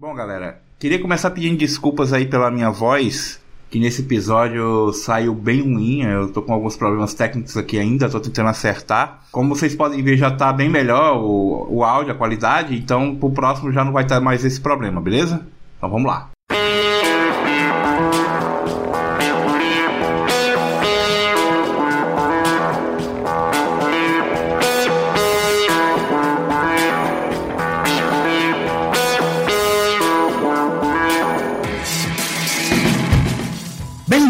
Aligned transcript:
Bom, 0.00 0.14
galera, 0.14 0.62
queria 0.78 1.02
começar 1.02 1.28
pedindo 1.32 1.58
desculpas 1.58 2.12
aí 2.12 2.24
pela 2.24 2.52
minha 2.52 2.70
voz, 2.70 3.42
que 3.68 3.80
nesse 3.80 4.02
episódio 4.02 4.92
saiu 4.92 5.34
bem 5.34 5.60
ruim. 5.60 6.02
Eu 6.02 6.32
tô 6.32 6.40
com 6.40 6.52
alguns 6.52 6.76
problemas 6.76 7.14
técnicos 7.14 7.56
aqui 7.56 7.80
ainda, 7.80 8.08
tô 8.08 8.20
tentando 8.20 8.48
acertar. 8.48 9.24
Como 9.32 9.56
vocês 9.56 9.74
podem 9.74 10.00
ver, 10.00 10.16
já 10.16 10.30
tá 10.30 10.52
bem 10.52 10.68
melhor 10.68 11.16
o, 11.16 11.66
o 11.68 11.82
áudio, 11.82 12.12
a 12.12 12.16
qualidade, 12.16 12.76
então 12.76 13.16
pro 13.16 13.32
próximo 13.32 13.72
já 13.72 13.84
não 13.84 13.90
vai 13.90 14.06
ter 14.06 14.20
mais 14.20 14.44
esse 14.44 14.60
problema, 14.60 15.00
beleza? 15.00 15.44
Então 15.78 15.90
vamos 15.90 16.06
lá. 16.06 16.30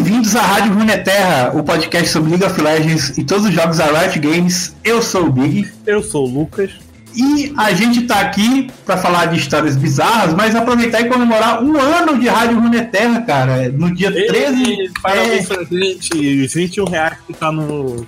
Bem-vindos 0.08 0.34
à 0.36 0.40
Rádio 0.40 0.72
Runeterra, 0.72 1.50
o 1.54 1.62
podcast 1.62 2.08
sobre 2.08 2.30
League 2.30 2.42
of 2.42 2.58
Legends 2.58 3.18
e 3.18 3.24
todos 3.24 3.44
os 3.44 3.52
jogos 3.52 3.76
da 3.76 3.84
Riot 3.84 4.18
Games. 4.18 4.74
Eu 4.82 5.02
sou 5.02 5.26
o 5.26 5.30
Big. 5.30 5.70
Eu 5.86 6.02
sou 6.02 6.26
o 6.26 6.30
Lucas. 6.30 6.70
E 7.14 7.52
a 7.58 7.74
gente 7.74 8.06
tá 8.06 8.20
aqui 8.20 8.70
para 8.86 8.96
falar 8.96 9.26
de 9.26 9.38
histórias 9.38 9.76
bizarras, 9.76 10.32
mas 10.32 10.56
aproveitar 10.56 11.02
e 11.02 11.10
comemorar 11.10 11.62
um 11.62 11.78
ano 11.78 12.18
de 12.18 12.26
Rádio 12.26 12.58
Runeterra, 12.58 13.20
cara. 13.20 13.68
No 13.68 13.94
dia 13.94 14.08
Ei, 14.08 14.28
13. 14.28 14.92
Parabéns 15.02 15.50
é... 15.50 15.54
pra 15.54 15.64
gente. 15.64 16.46
21 16.46 16.84
reais 16.86 17.18
que 17.26 17.34
tá 17.34 17.52
no. 17.52 18.06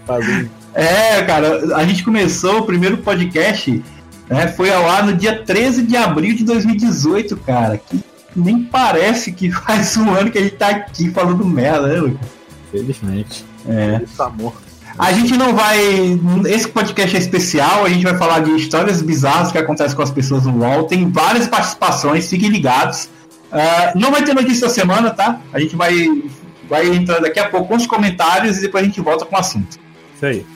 É, 0.74 1.20
cara, 1.24 1.76
a 1.76 1.84
gente 1.84 2.02
começou 2.02 2.60
o 2.60 2.62
primeiro 2.62 2.96
podcast, 2.96 3.84
né, 4.30 4.48
foi 4.48 4.72
ao 4.72 4.88
ar 4.88 5.04
no 5.04 5.12
dia 5.12 5.42
13 5.44 5.82
de 5.82 5.98
abril 5.98 6.34
de 6.34 6.44
2018, 6.44 7.36
cara. 7.36 7.76
Que 7.76 8.02
nem 8.34 8.62
parece 8.62 9.32
que 9.32 9.50
faz 9.52 9.96
um 9.96 10.10
ano 10.10 10.30
que 10.30 10.38
a 10.38 10.42
gente 10.42 10.56
tá 10.56 10.68
aqui 10.68 11.10
falando 11.10 11.44
merda, 11.44 11.88
né, 11.88 12.00
Lucas? 12.00 12.28
Felizmente. 12.70 13.44
É. 13.66 14.00
Amor. 14.18 14.54
A 14.98 15.12
gente 15.12 15.36
não 15.36 15.54
vai. 15.54 15.78
Esse 16.46 16.68
podcast 16.68 17.16
é 17.16 17.18
especial, 17.18 17.84
a 17.84 17.88
gente 17.88 18.02
vai 18.02 18.16
falar 18.16 18.40
de 18.40 18.50
histórias 18.56 19.00
bizarras 19.00 19.50
que 19.52 19.58
acontecem 19.58 19.96
com 19.96 20.02
as 20.02 20.10
pessoas 20.10 20.44
no 20.44 20.56
LoL. 20.56 20.84
Tem 20.84 21.08
várias 21.10 21.46
participações, 21.46 22.28
fiquem 22.28 22.48
ligados. 22.48 23.08
Uh, 23.50 23.98
não 23.98 24.10
vai 24.10 24.22
ter 24.22 24.34
notícia 24.34 24.66
da 24.66 24.72
semana, 24.72 25.10
tá? 25.10 25.40
A 25.52 25.58
gente 25.58 25.74
vai, 25.74 26.22
vai 26.68 26.86
entrar 26.88 27.20
daqui 27.20 27.40
a 27.40 27.48
pouco 27.48 27.68
com 27.68 27.76
os 27.76 27.86
comentários 27.86 28.58
e 28.58 28.62
depois 28.62 28.84
a 28.84 28.86
gente 28.86 29.00
volta 29.00 29.24
com 29.24 29.34
o 29.34 29.38
assunto. 29.38 29.78
Isso 30.16 30.26
aí. 30.26 30.46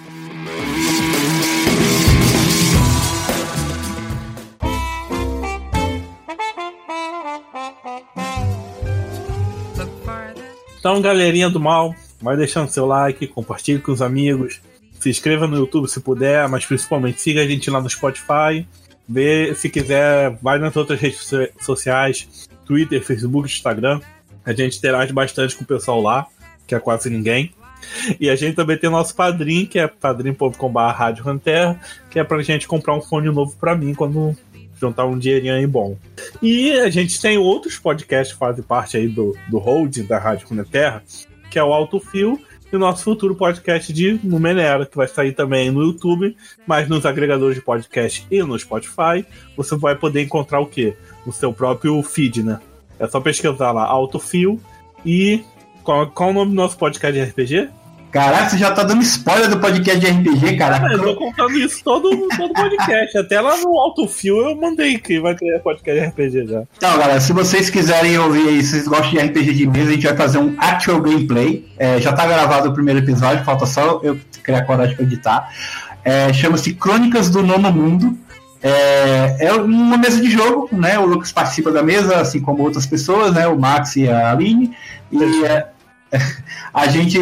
Então, 10.85 11.01
galerinha 11.01 11.49
do 11.49 11.59
mal, 11.59 11.97
vai 12.21 12.37
deixando 12.37 12.69
seu 12.69 12.85
like, 12.85 13.27
compartilhe 13.29 13.79
com 13.79 13.91
os 13.91 14.03
amigos, 14.03 14.61
se 15.01 15.09
inscreva 15.09 15.47
no 15.47 15.57
YouTube 15.57 15.89
se 15.89 15.99
puder, 15.99 16.47
mas 16.47 16.67
principalmente 16.67 17.23
siga 17.23 17.41
a 17.41 17.47
gente 17.47 17.71
lá 17.71 17.81
no 17.81 17.89
Spotify. 17.89 18.69
Vê, 19.09 19.55
se 19.55 19.71
quiser, 19.71 20.37
vai 20.43 20.59
nas 20.59 20.77
outras 20.77 21.01
redes 21.01 21.27
sociais, 21.62 22.47
Twitter, 22.67 23.03
Facebook, 23.03 23.49
Instagram. 23.49 23.99
A 24.45 24.53
gente 24.53 24.77
interage 24.77 25.11
bastante 25.11 25.57
com 25.57 25.65
o 25.65 25.67
pessoal 25.67 26.03
lá, 26.03 26.27
que 26.67 26.75
é 26.75 26.79
quase 26.79 27.09
ninguém. 27.09 27.55
E 28.21 28.29
a 28.29 28.37
gente 28.37 28.55
também 28.55 28.77
tem 28.77 28.91
nosso 28.91 29.15
padrinho, 29.15 29.67
que 29.67 29.79
é 29.79 29.87
padrim.com.br 29.89 30.53
que 32.11 32.19
é 32.19 32.25
pra 32.25 32.43
gente 32.43 32.69
comprar 32.69 32.95
um 32.95 33.01
fone 33.01 33.31
novo 33.31 33.57
pra 33.59 33.75
mim 33.75 33.95
quando 33.95 34.37
juntar 34.85 35.07
um 35.07 35.19
dinheirinho 35.19 35.55
aí 35.55 35.67
bom. 35.67 35.97
E 36.43 36.73
a 36.73 36.91
gente 36.91 37.21
tem 37.21 37.39
outros 37.39 37.79
podcasts 37.79 38.33
que 38.33 38.39
fazem 38.39 38.63
parte 38.63 38.97
aí 38.97 39.09
do, 39.09 39.37
do 39.49 39.59
holding 39.59 40.05
da 40.05 40.19
Rádio 40.19 40.47
Terra, 40.65 41.03
que 41.51 41.59
é 41.59 41.65
o 41.65 41.73
Alto 41.73 41.99
Fio 41.99 42.39
e 42.73 42.77
o 42.77 42.79
nosso 42.79 43.05
futuro 43.05 43.35
podcast 43.35 43.93
de 43.93 44.19
Numenera, 44.23 44.85
que 44.85 44.97
vai 44.97 45.06
sair 45.09 45.33
também 45.33 45.71
no 45.71 45.83
YouTube, 45.83 46.37
mas 46.67 46.89
nos 46.89 47.06
agregadores 47.06 47.56
de 47.56 47.62
podcast 47.62 48.27
e 48.31 48.43
no 48.43 48.59
Spotify, 48.59 49.25
você 49.56 49.77
vai 49.77 49.94
poder 49.94 50.23
encontrar 50.23 50.61
o 50.61 50.67
quê? 50.67 50.97
No 51.25 51.33
seu 51.33 51.53
próprio 51.53 52.03
feed, 52.03 52.43
né? 52.43 52.61
É 52.99 53.06
só 53.09 53.21
pesquisar 53.21 53.73
lá, 53.73 53.84
Alto 53.84 54.19
Fio 54.19 54.61
e 55.05 55.43
qual, 55.83 56.11
qual 56.11 56.31
o 56.31 56.33
nome 56.33 56.50
do 56.50 56.56
nosso 56.56 56.77
podcast 56.77 57.12
de 57.12 57.25
RPG? 57.25 57.71
Caraca, 58.14 58.48
você 58.48 58.58
já 58.58 58.70
tá 58.70 58.84
dando 58.84 59.02
spoiler 59.02 59.50
do 59.50 59.58
podcast 59.58 59.98
de 59.98 60.06
RPG, 60.06 60.56
cara. 60.56 60.88
É, 60.88 60.94
eu 60.94 61.02
tô 61.02 61.16
contando 61.16 61.58
isso 61.58 61.82
todo, 61.82 62.08
todo 62.28 62.52
podcast. 62.54 63.19
Até 63.19 63.41
lá 63.41 63.56
no 63.56 63.76
Alto 63.76 64.06
Fio 64.06 64.50
eu 64.50 64.54
mandei 64.54 64.98
que 64.98 65.19
vai 65.19 65.34
ter 65.34 65.58
podcast 65.58 66.00
de 66.00 66.06
RPG 66.06 66.47
já. 66.47 66.62
Então, 66.76 66.97
galera, 66.97 67.19
se 67.19 67.32
vocês 67.32 67.69
quiserem 67.69 68.16
ouvir 68.16 68.50
aí, 68.50 68.62
se 68.62 68.70
vocês 68.70 68.86
gostam 68.86 69.10
de 69.10 69.19
RPG 69.19 69.54
de 69.54 69.66
mesa, 69.66 69.91
a 69.91 69.92
gente 69.94 70.06
vai 70.06 70.16
fazer 70.16 70.38
um 70.38 70.54
actual 70.58 71.00
gameplay. 71.00 71.69
É, 71.76 72.00
já 72.00 72.12
tá 72.12 72.25
gravado 72.25 72.69
o 72.69 72.72
primeiro 72.72 73.00
episódio, 73.00 73.44
falta 73.44 73.66
só 73.66 74.00
eu 74.04 74.16
criar 74.44 74.62
coragem 74.62 74.94
pra 74.94 75.04
editar. 75.04 75.50
É, 76.04 76.32
Chama-se 76.32 76.72
Crônicas 76.72 77.28
do 77.28 77.42
Nono 77.42 77.72
Mundo. 77.72 78.16
É, 78.62 79.38
é, 79.41 79.52
uma 79.54 79.98
mesa 79.98 80.22
de 80.22 80.31
jogo, 80.31 80.69
né? 80.70 80.96
O 81.00 81.04
Lucas 81.04 81.32
participa 81.32 81.72
da 81.72 81.82
mesa, 81.82 82.19
assim 82.19 82.41
como 82.41 82.62
outras 82.62 82.86
pessoas, 82.86 83.34
né? 83.34 83.48
O 83.48 83.58
Max 83.58 83.96
e 83.96 84.08
a 84.08 84.31
Aline. 84.31 84.72
E 85.10 85.44
é, 85.44 85.66
a 86.72 86.86
gente 86.86 87.19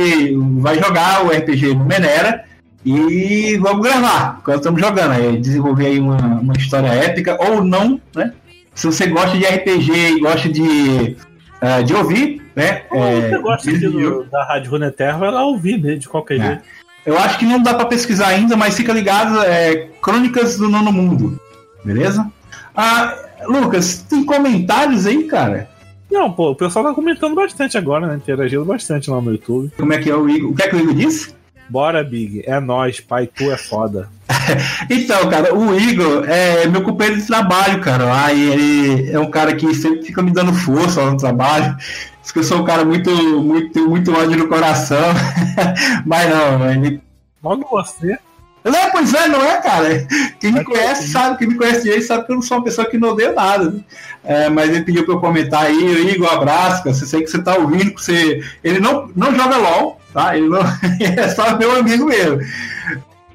vai 0.59 0.79
jogar 0.79 1.25
o 1.25 1.29
RPG 1.29 1.75
no 1.75 1.85
Menera 1.85 2.45
e 2.85 3.57
vamos 3.61 3.87
gravar 3.87 4.41
quando 4.45 4.59
estamos 4.59 4.81
jogando. 4.81 5.13
Aí 5.13 5.39
desenvolver 5.39 5.87
aí 5.87 6.01
uma, 6.01 6.17
uma 6.17 6.55
história 6.55 6.89
épica 6.89 7.37
ou 7.41 7.63
não, 7.63 8.01
né? 8.15 8.33
Se 8.75 8.87
você 8.87 9.07
gosta 9.07 9.37
de 9.37 9.45
RPG 9.45 9.93
e 9.93 10.21
gosta 10.21 10.49
de, 10.49 11.17
uh, 11.63 11.85
de 11.85 11.95
ouvir, 11.95 12.43
né? 12.57 12.83
Ou 12.91 13.05
é, 13.05 13.29
você 13.29 13.39
gosta 13.39 13.73
de, 13.73 13.89
do, 13.89 14.25
da 14.25 14.45
Rádio 14.45 14.71
Runeterra, 14.71 15.19
vai 15.19 15.31
lá 15.31 15.45
ouvir 15.45 15.79
né, 15.79 15.95
de 15.95 16.09
qualquer 16.09 16.39
é. 16.39 16.47
jeito. 16.47 16.63
Eu 17.05 17.19
acho 17.19 17.39
que 17.39 17.45
não 17.45 17.63
dá 17.63 17.75
para 17.75 17.87
pesquisar 17.87 18.29
ainda, 18.29 18.57
mas 18.57 18.77
fica 18.77 18.93
ligado, 18.93 19.43
é 19.43 19.89
Crônicas 20.01 20.57
do 20.57 20.69
Nono 20.69 20.93
Mundo, 20.93 21.41
beleza? 21.85 22.31
Ah, 22.77 23.15
Lucas, 23.45 23.99
tem 24.09 24.25
comentários 24.25 25.05
aí, 25.05 25.25
cara? 25.25 25.69
Não, 26.13 26.31
pô, 26.31 26.51
o 26.51 26.55
pessoal 26.55 26.85
tá 26.85 26.93
comentando 26.93 27.35
bastante 27.35 27.79
agora, 27.79 28.07
né? 28.07 28.17
Interagindo 28.17 28.67
bastante 28.67 29.11
lá 29.11 29.19
no 29.19 29.33
YouTube. 29.33 29.73
Como 29.79 29.95
é 29.95 29.99
que 29.99 30.11
é 30.11 30.15
o 30.15 30.29
Igor? 30.29 30.51
O 30.51 30.55
que 30.55 30.63
é 30.63 30.69
que 30.69 30.77
o 30.77 30.79
Igor 30.79 30.95
disse? 30.95 31.35
Bora, 31.71 32.05
Big. 32.05 32.43
É 32.45 32.61
nós, 32.61 33.01
pai, 33.01 33.27
tu 33.27 33.51
é 33.51 33.57
foda. 33.57 34.11
então, 34.91 35.27
cara, 35.31 35.55
o 35.55 35.75
Igor 35.75 36.29
é 36.29 36.67
meu 36.67 36.83
companheiro 36.83 37.19
de 37.19 37.27
trabalho, 37.27 37.81
cara. 37.81 38.27
Aí 38.27 38.53
ele 38.53 39.11
é 39.11 39.19
um 39.19 39.31
cara 39.31 39.57
que 39.57 39.75
sempre 39.75 40.03
fica 40.03 40.21
me 40.21 40.31
dando 40.31 40.53
força 40.53 41.01
lá 41.01 41.13
no 41.13 41.17
trabalho. 41.17 41.75
Diz 42.21 42.31
que 42.31 42.41
eu 42.41 42.45
sou 42.45 42.61
um 42.61 42.65
cara 42.65 42.85
muito, 42.85 43.11
muito, 43.41 43.89
muito 43.89 44.13
ódio 44.13 44.37
no 44.37 44.49
coração. 44.49 45.15
Mas 46.05 46.29
não, 46.29 46.71
ele. 46.71 47.01
Logo 47.43 47.67
você. 47.71 48.19
Não, 48.65 48.91
pois 48.91 49.13
é, 49.13 49.29
não 49.29 49.43
é, 49.43 49.61
cara. 49.61 50.07
Quem 50.39 50.53
me 50.53 50.65
conhece 50.65 51.09
sabe, 51.09 51.39
quem 51.39 51.49
me 51.49 51.57
conhece 51.57 51.83
direito 51.83 52.07
sabe 52.07 52.25
que 52.25 52.33
eu 52.33 52.37
não 52.37 52.43
sou 52.43 52.59
uma 52.59 52.65
pessoa 52.65 52.89
que 52.89 52.97
não 52.97 53.11
odeia 53.11 53.33
nada. 53.33 53.71
Né? 53.71 53.81
É, 54.25 54.49
mas 54.49 54.71
ele 54.71 54.85
pediu 54.85 55.05
para 55.05 55.15
eu 55.15 55.21
comentar 55.21 55.67
aí, 55.67 56.13
Igor, 56.13 56.33
abraço, 56.33 56.85
cara. 56.85 56.95
Você 56.95 57.07
sei 57.07 57.23
que 57.23 57.29
você 57.29 57.43
tá 57.43 57.57
ouvindo, 57.57 57.95
que 57.95 58.03
você. 58.03 58.43
Ele 58.63 58.79
não, 58.79 59.11
não 59.17 59.35
joga 59.35 59.57
LOL, 59.57 60.01
tá? 60.13 60.37
Ele, 60.37 60.49
não... 60.49 60.61
é 61.01 61.29
só 61.29 61.57
meu 61.59 61.75
amigo 61.77 62.07
mesmo. 62.07 62.39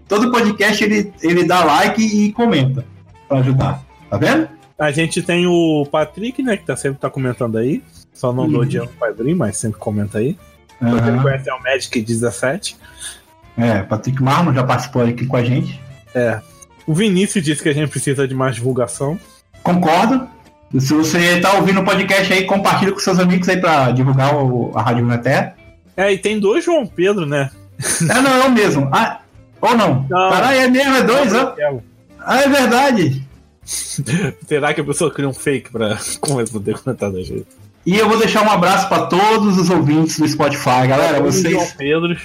Todo 0.08 0.32
podcast 0.32 0.82
ele, 0.84 1.12
ele 1.22 1.44
dá 1.44 1.64
like 1.64 2.02
e 2.02 2.32
comenta 2.32 2.86
para 3.28 3.40
ajudar. 3.40 3.84
Tá 4.10 4.18
vendo? 4.18 4.48
A 4.80 4.92
gente 4.92 5.22
tem 5.22 5.48
o 5.48 5.86
Patrick, 5.92 6.42
né, 6.42 6.56
que 6.56 6.66
tá 6.66 6.76
sempre 6.78 7.00
tá 7.00 7.10
comentando 7.10 7.58
aí. 7.58 7.84
Só 8.14 8.32
não 8.32 8.46
uhum. 8.46 8.52
do 8.52 8.60
Odiando 8.62 8.92
Padrim, 9.00 9.36
mas 9.36 9.58
sempre 9.58 9.80
comenta 9.80 10.20
aí. 10.20 10.38
Uhum. 10.82 11.04
Quem 11.04 11.22
conhece 11.22 11.50
é 11.50 11.54
o 11.54 11.62
Magic 11.62 12.02
17. 12.02 12.78
É, 13.58 13.82
Patrick 13.82 14.22
Marlon 14.22 14.54
já 14.54 14.64
participou 14.64 15.04
aqui 15.04 15.26
com 15.26 15.36
a 15.36 15.44
gente. 15.44 15.82
É. 16.14 16.40
O 16.86 16.94
Vinícius 16.94 17.44
disse 17.44 17.64
que 17.64 17.70
a 17.70 17.74
gente 17.74 17.90
precisa 17.90 18.28
de 18.28 18.36
mais 18.36 18.56
divulgação. 18.56 19.20
Concordo. 19.64 20.28
Se 20.80 20.94
você 20.94 21.40
tá 21.40 21.54
ouvindo 21.54 21.80
o 21.80 21.86
podcast 21.86 22.32
aí, 22.32 22.46
compartilha 22.46 22.92
com 22.92 23.00
seus 23.00 23.20
amigos 23.20 23.48
aí 23.50 23.58
pra 23.58 23.92
divulgar 23.92 24.36
o, 24.36 24.72
a 24.76 24.82
Rádio 24.82 25.06
Terra. 25.22 25.56
É, 25.96 26.14
e 26.14 26.18
tem 26.18 26.40
dois 26.40 26.64
João 26.64 26.86
Pedro, 26.86 27.26
né? 27.26 27.50
É, 28.10 28.22
não, 28.22 28.44
é 28.44 28.46
o 28.46 28.52
mesmo. 28.52 28.90
Ah, 28.92 29.22
ou 29.62 29.76
não? 29.76 30.06
não 30.10 30.30
Caralho, 30.30 30.60
é 30.60 30.68
mesmo, 30.68 30.96
é 30.96 31.04
dois, 31.04 31.34
ó. 31.34 31.56
Ah, 32.20 32.42
é 32.42 32.50
verdade. 32.50 33.24
Será 34.48 34.74
que 34.74 34.82
a 34.82 34.84
pessoa 34.84 35.12
cria 35.12 35.28
um 35.28 35.34
fake 35.34 35.72
pra 35.72 35.98
poder 36.52 36.78
comentar 36.80 37.12
da 37.12 37.20
gente? 37.20 37.48
E 37.86 37.98
eu 37.98 38.08
vou 38.08 38.20
deixar 38.20 38.44
um 38.44 38.52
abraço 38.52 38.90
para 38.90 39.08
todos 39.08 39.58
os 39.58 39.70
ouvintes 39.70 40.20
do 40.20 40.28
Spotify, 40.28 40.88
galera. 40.88 41.22
Vocês. 41.22 41.54
João 41.54 41.68
Pedro. 41.78 42.18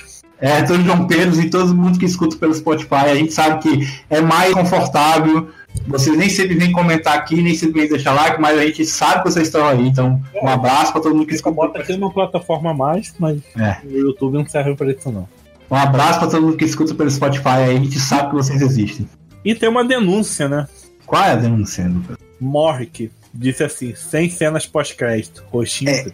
É, 0.42 0.60
todos 0.62 0.84
João 0.84 1.06
Pedro 1.06 1.40
e 1.40 1.48
todo 1.48 1.72
mundo 1.72 1.96
que 2.00 2.04
escuta 2.04 2.36
pelo 2.36 2.52
Spotify. 2.52 3.06
A 3.06 3.14
gente 3.14 3.32
sabe 3.32 3.62
que 3.62 3.88
é 4.10 4.20
mais 4.20 4.52
confortável. 4.52 5.48
Vocês 5.86 6.18
nem 6.18 6.28
sempre 6.28 6.56
vêm 6.56 6.72
comentar 6.72 7.16
aqui, 7.16 7.40
nem 7.40 7.54
sempre 7.54 7.80
vêm 7.80 7.88
deixar 7.88 8.12
like, 8.12 8.40
mas 8.40 8.58
a 8.58 8.66
gente 8.66 8.84
sabe 8.84 9.22
que 9.22 9.30
vocês 9.30 9.46
estão 9.46 9.64
aí. 9.64 9.86
Então, 9.86 10.20
um 10.34 10.48
é. 10.48 10.52
abraço 10.52 10.92
para 10.92 11.00
todo 11.00 11.14
mundo 11.14 11.28
que 11.28 11.34
escuta. 11.34 11.54
Bota 11.54 11.78
aqui 11.78 11.92
uma 11.92 12.12
plataforma 12.12 12.74
mais, 12.74 13.14
mas 13.20 13.38
é. 13.56 13.76
o 13.86 13.96
YouTube 13.96 14.34
não 14.34 14.44
serve 14.44 14.74
para 14.74 14.90
isso, 14.90 15.12
não. 15.12 15.28
Um 15.70 15.76
abraço 15.76 16.18
para 16.18 16.28
todo 16.28 16.42
mundo 16.42 16.56
que 16.56 16.64
escuta 16.64 16.92
pelo 16.92 17.08
Spotify 17.08 17.48
aí. 17.48 17.76
A 17.76 17.80
gente 17.80 18.00
sabe 18.00 18.30
que 18.30 18.34
vocês 18.34 18.60
existem. 18.60 19.08
E 19.44 19.54
tem 19.54 19.68
uma 19.68 19.84
denúncia, 19.84 20.48
né? 20.48 20.66
Qual 21.06 21.22
é 21.22 21.30
a 21.30 21.36
denúncia, 21.36 21.86
Lucas? 21.86 22.16
Morrick. 22.40 23.12
disse 23.32 23.62
assim: 23.62 23.94
sem 23.94 24.28
cenas 24.28 24.66
pós-crédito. 24.66 25.44
Roxinho. 25.52 25.90
É. 25.90 26.06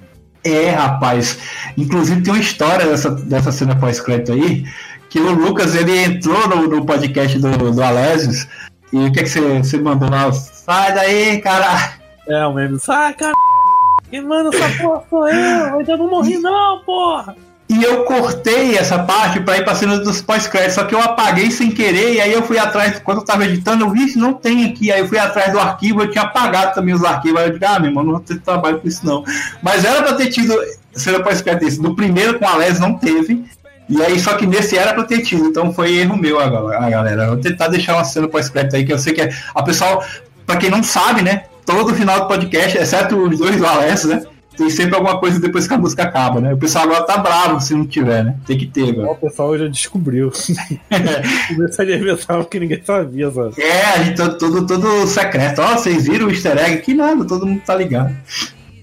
É, 0.45 0.71
rapaz. 0.71 1.39
Inclusive 1.77 2.23
tem 2.23 2.33
uma 2.33 2.41
história 2.41 2.87
dessa, 2.87 3.11
dessa 3.11 3.53
cena 3.53 3.77
pós-crédito 3.77 4.33
aí, 4.33 4.65
que 5.09 5.19
o 5.19 5.33
Lucas 5.33 5.75
ele 5.75 5.97
entrou 5.99 6.49
no, 6.49 6.69
no 6.69 6.85
podcast 6.85 7.39
do, 7.39 7.73
do 7.73 7.83
Alésios 7.83 8.47
e 8.93 8.97
o 8.97 9.13
que, 9.13 9.21
é 9.21 9.23
que 9.23 9.29
você, 9.29 9.59
você 9.59 9.79
mandou 9.79 10.09
lá? 10.11 10.33
Sai 10.33 10.95
daí, 10.95 11.41
cara! 11.41 11.95
É, 12.27 12.47
o 12.47 12.55
meme, 12.55 12.79
sai, 12.79 13.13
cara! 13.15 13.33
Quem 14.11 14.23
manda 14.23 14.49
essa 14.55 14.83
porra 14.83 15.05
sou 15.11 15.29
eu, 15.29 15.67
eu 15.67 15.79
ainda 15.79 15.97
não 15.97 16.09
morri 16.09 16.39
não, 16.39 16.81
porra! 16.81 17.37
E 17.79 17.85
eu 17.85 18.03
cortei 18.03 18.77
essa 18.77 18.99
parte 18.99 19.39
para 19.39 19.57
ir 19.57 19.63
pra 19.63 19.73
cena 19.73 19.99
dos 19.99 20.21
pós-créditos, 20.21 20.75
só 20.75 20.83
que 20.83 20.93
eu 20.93 21.01
apaguei 21.01 21.49
sem 21.49 21.71
querer, 21.71 22.15
e 22.15 22.21
aí 22.21 22.33
eu 22.33 22.43
fui 22.43 22.59
atrás, 22.59 23.01
quando 23.05 23.19
eu 23.19 23.25
tava 23.25 23.45
editando, 23.45 23.85
eu 23.85 23.91
vi 23.91 24.07
isso 24.07 24.19
não 24.19 24.35
tem 24.35 24.65
aqui, 24.65 24.91
aí 24.91 24.99
eu 24.99 25.07
fui 25.07 25.17
atrás 25.17 25.53
do 25.53 25.61
arquivo, 25.61 26.03
eu 26.03 26.11
tinha 26.11 26.25
apagado 26.25 26.75
também 26.75 26.93
os 26.93 27.05
arquivos, 27.05 27.41
aí 27.41 27.47
eu 27.47 27.53
digo, 27.53 27.65
ah, 27.65 27.79
meu 27.79 27.91
irmão, 27.91 28.03
não 28.03 28.13
vou 28.15 28.21
ter 28.21 28.41
trabalho 28.41 28.81
com 28.81 28.89
isso 28.89 29.07
não. 29.07 29.23
Mas 29.63 29.85
era 29.85 30.03
pra 30.03 30.15
ter 30.15 30.27
tido 30.27 30.53
cena 30.93 31.21
pós-crédito 31.23 31.65
desse, 31.65 31.81
do 31.81 31.95
primeiro 31.95 32.37
com 32.37 32.49
a 32.49 32.57
Les 32.57 32.81
não 32.81 32.95
teve, 32.95 33.45
e 33.89 34.03
aí 34.03 34.19
só 34.19 34.35
que 34.35 34.45
nesse 34.45 34.77
era 34.77 34.93
pra 34.93 35.05
ter 35.05 35.21
tido, 35.21 35.47
então 35.47 35.73
foi 35.73 35.99
erro 35.99 36.17
meu, 36.17 36.41
a 36.41 36.49
galera. 36.49 37.23
Eu 37.23 37.29
vou 37.29 37.37
tentar 37.37 37.69
deixar 37.69 37.95
uma 37.95 38.05
cena 38.05 38.27
pós-crédito 38.27 38.75
aí, 38.75 38.85
que 38.85 38.93
eu 38.93 38.99
sei 38.99 39.13
que 39.13 39.21
é, 39.21 39.31
a 39.55 39.63
pessoal, 39.63 40.03
pra 40.45 40.57
quem 40.57 40.69
não 40.69 40.83
sabe, 40.83 41.23
né, 41.23 41.45
todo 41.65 41.95
final 41.95 42.23
do 42.23 42.27
podcast, 42.27 42.77
exceto 42.77 43.17
os 43.17 43.39
dois 43.39 43.57
do 43.57 43.65
Alessio, 43.65 44.09
né, 44.09 44.23
tem 44.59 44.69
sempre 44.69 44.97
alguma 44.97 45.21
coisa 45.21 45.39
depois 45.39 45.69
que 45.69 45.73
a 45.73 45.79
música 45.79 46.03
acaba, 46.03 46.41
né? 46.41 46.53
O 46.53 46.59
pessoal 46.59 46.85
agora 46.85 47.05
tá 47.05 47.17
bravo 47.17 47.61
se 47.61 47.75
não 47.75 47.87
tiver, 47.87 48.25
né? 48.25 48.37
Tem 48.45 48.59
que 48.59 48.67
ter 48.67 48.91
agora. 48.91 49.13
O 49.13 49.15
pessoal 49.15 49.57
já 49.57 49.69
descobriu. 49.69 50.33
Começou 51.49 51.85
a 51.85 51.89
inventar 51.89 52.45
que 52.45 52.59
ninguém 52.59 52.83
sabia, 52.85 53.31
sabe? 53.31 53.63
É, 53.63 53.83
a 53.85 54.03
gente 54.03 54.17
todo, 54.17 54.37
todo, 54.37 54.67
todo 54.67 55.07
secreto. 55.07 55.61
Ó, 55.63 55.77
vocês 55.77 56.09
viram 56.09 56.27
o 56.27 56.31
easter 56.31 56.59
egg? 56.59 56.79
Que 56.79 56.93
nada, 56.93 57.25
todo 57.25 57.47
mundo 57.47 57.63
tá 57.65 57.77
ligado. 57.77 58.13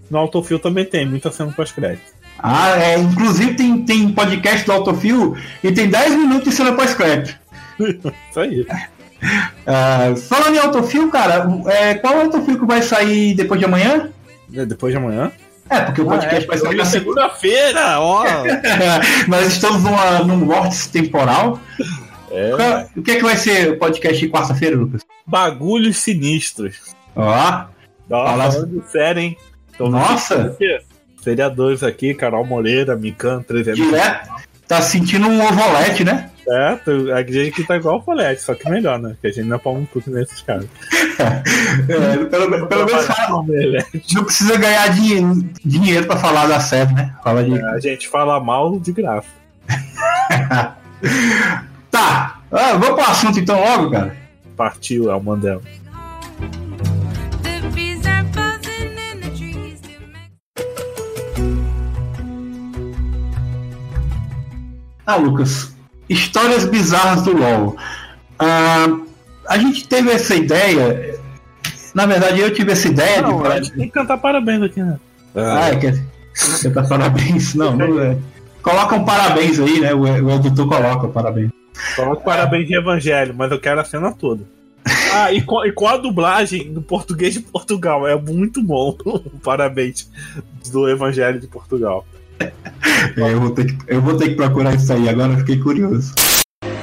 No 0.10 0.18
Autofil 0.18 0.60
também 0.60 0.86
tem, 0.86 1.06
muita 1.06 1.30
cena 1.30 1.52
pós-crédito. 1.52 2.16
Ah, 2.40 2.82
é. 2.82 2.98
Inclusive 2.98 3.56
tem, 3.56 3.84
tem 3.84 4.10
podcast 4.14 4.66
do 4.66 4.72
Autofil 4.72 5.36
e 5.62 5.74
tem 5.74 5.90
10 5.90 6.16
minutos 6.16 6.50
de 6.50 6.56
cena 6.56 6.72
pós-crédito. 6.72 7.38
Isso 7.78 8.40
aí. 8.40 8.62
Uh, 8.62 10.16
falando 10.16 10.56
em 10.56 10.60
Autofil, 10.60 11.10
cara, 11.10 11.48
é, 11.66 11.96
qual 11.96 12.22
autofil 12.22 12.60
que 12.60 12.66
vai 12.66 12.82
sair 12.82 13.36
depois 13.36 13.60
de 13.60 13.66
amanhã? 13.66 14.10
É, 14.54 14.66
depois 14.66 14.94
de 14.94 14.98
amanhã? 14.98 15.32
É, 15.70 15.82
porque 15.82 16.02
o 16.02 16.06
podcast 16.06 16.42
ah, 16.42 16.44
é, 16.44 16.48
vai 16.48 16.58
sair 16.58 16.76
na 16.76 16.86
segunda-feira, 16.86 18.00
ó. 18.00 18.24
Nós 19.28 19.48
estamos 19.48 19.84
numa, 19.84 20.20
num 20.20 20.46
vórtice 20.46 20.90
temporal. 20.90 21.60
É. 22.32 22.88
O 22.96 23.02
que 23.02 23.12
é 23.12 23.16
que 23.16 23.24
vai 23.24 23.36
ser 23.36 23.72
o 23.72 23.80
podcast 23.80 24.20
de 24.20 24.32
quarta-feira, 24.32 24.76
Lucas? 24.76 25.02
Bagulhos 25.26 25.98
sinistros. 25.98 26.96
Ó. 27.16 27.66
De 28.66 28.92
série, 28.92 29.22
hein? 29.22 29.38
Então, 29.74 29.90
Nossa! 29.90 30.56
Seriadores 31.22 31.82
aqui, 31.82 32.14
Carol 32.14 32.46
Moreira, 32.46 32.96
Mikan, 32.96 33.42
300. 33.42 33.84
Direto. 33.84 34.30
Tá 34.68 34.82
sentindo 34.82 35.28
um 35.28 35.44
ovolete, 35.44 36.04
né? 36.04 36.30
É, 36.48 36.80
a 37.14 37.24
gente 37.24 37.64
tá 37.64 37.76
igual 37.76 37.98
o 37.98 38.02
Folete, 38.02 38.42
só 38.42 38.54
que 38.54 38.70
melhor, 38.70 39.00
né? 39.00 39.16
Que 39.20 39.28
a 39.28 39.32
gente 39.32 39.48
não 39.48 39.56
é 39.56 39.60
pau 39.60 39.74
um 39.74 39.86
puto 39.86 40.12
nesses 40.12 40.42
caras. 40.42 40.68
é, 41.20 42.26
pelo, 42.26 42.68
pelo 42.68 42.86
menos 42.86 43.06
fala, 43.06 43.46
não 44.14 44.24
precisa 44.24 44.58
ganhar 44.58 44.88
dinheiro, 44.90 45.50
dinheiro 45.64 46.06
pra 46.06 46.18
falar 46.18 46.48
da 46.48 46.60
série, 46.60 46.94
né? 46.94 47.14
Fala 47.24 47.44
de... 47.44 47.58
É, 47.58 47.70
a 47.70 47.80
gente 47.80 48.08
fala 48.08 48.40
mal 48.40 48.80
de 48.80 48.92
graça. 48.92 49.28
tá, 51.92 52.40
ah, 52.52 52.74
vamos 52.74 52.96
pro 52.96 53.12
assunto 53.12 53.40
então 53.40 53.60
logo, 53.60 53.92
cara. 53.92 54.16
Partiu, 54.56 55.12
é 55.12 55.16
o 55.16 55.22
Mandela. 55.22 55.62
Ah, 65.08 65.18
Lucas, 65.18 65.76
histórias 66.10 66.66
bizarras 66.66 67.22
do 67.22 67.38
LoL. 67.38 67.78
Ah, 68.40 68.88
a 69.48 69.58
gente 69.58 69.88
teve 69.88 70.12
essa 70.12 70.36
ideia. 70.36 71.20
Na 71.94 72.06
verdade, 72.06 72.40
eu 72.40 72.54
tive 72.54 72.72
essa 72.72 72.88
ideia 72.88 73.22
não, 73.22 73.42
de. 73.42 73.48
A 73.48 73.56
gente 73.58 73.72
tem 73.72 73.86
que 73.88 73.94
cantar 73.94 74.18
parabéns 74.18 74.62
aqui, 74.62 74.82
né? 74.82 74.98
Ah, 75.36 75.70
é, 75.70 75.76
quer 75.76 76.04
cantar 76.64 76.88
parabéns? 76.88 77.56
Não, 77.56 77.76
não 77.76 78.00
é. 78.02 78.18
Coloca 78.62 78.96
um 78.96 79.06
parabéns 79.06 79.60
aí, 79.60 79.80
né? 79.80 79.94
O, 79.94 80.02
o 80.02 80.32
editor 80.32 80.68
coloca 80.68 81.08
parabéns. 81.08 81.52
Coloca 81.96 82.22
parabéns 82.22 82.68
de 82.68 82.76
evangelho, 82.76 83.34
mas 83.38 83.52
eu 83.52 83.60
quero 83.60 83.80
a 83.80 83.86
cena 83.86 84.12
toda. 84.12 84.44
Ah, 85.18 85.32
e 85.32 85.42
com, 85.42 85.66
e 85.66 85.72
com 85.72 85.88
a 85.88 85.96
dublagem 85.96 86.74
do 86.74 86.82
português 86.82 87.34
de 87.34 87.40
Portugal. 87.40 88.06
É 88.06 88.16
muito 88.18 88.62
bom. 88.62 88.98
Parabéns 89.42 90.10
do 90.70 90.90
Evangelho 90.90 91.40
de 91.40 91.48
Portugal. 91.48 92.06
É, 93.16 93.32
eu, 93.32 93.40
vou 93.40 93.52
ter 93.52 93.66
que, 93.66 93.78
eu 93.88 94.02
vou 94.02 94.18
ter 94.18 94.30
que 94.30 94.36
procurar 94.36 94.76
isso 94.76 94.92
aí, 94.92 95.08
agora 95.08 95.38
fiquei 95.38 95.58
curioso. 95.58 96.14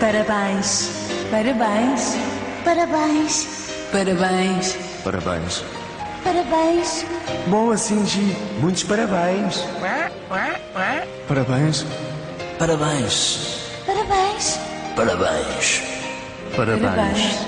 Parabéns, 0.00 0.91
parabéns, 1.31 2.17
parabéns, 2.64 3.47
parabéns, 3.91 4.76
parabéns. 5.05 5.64
Parabéns. 6.25 7.05
Bom 7.49 7.73
assim, 7.73 8.06
Gi. 8.06 8.37
Muitos 8.61 8.85
parabéns. 8.85 9.64
Parabéns. 11.26 11.85
Parabéns. 12.59 13.59
Parabéns. 13.87 14.59
Parabéns. 14.94 15.82
Parabéns. 16.55 17.47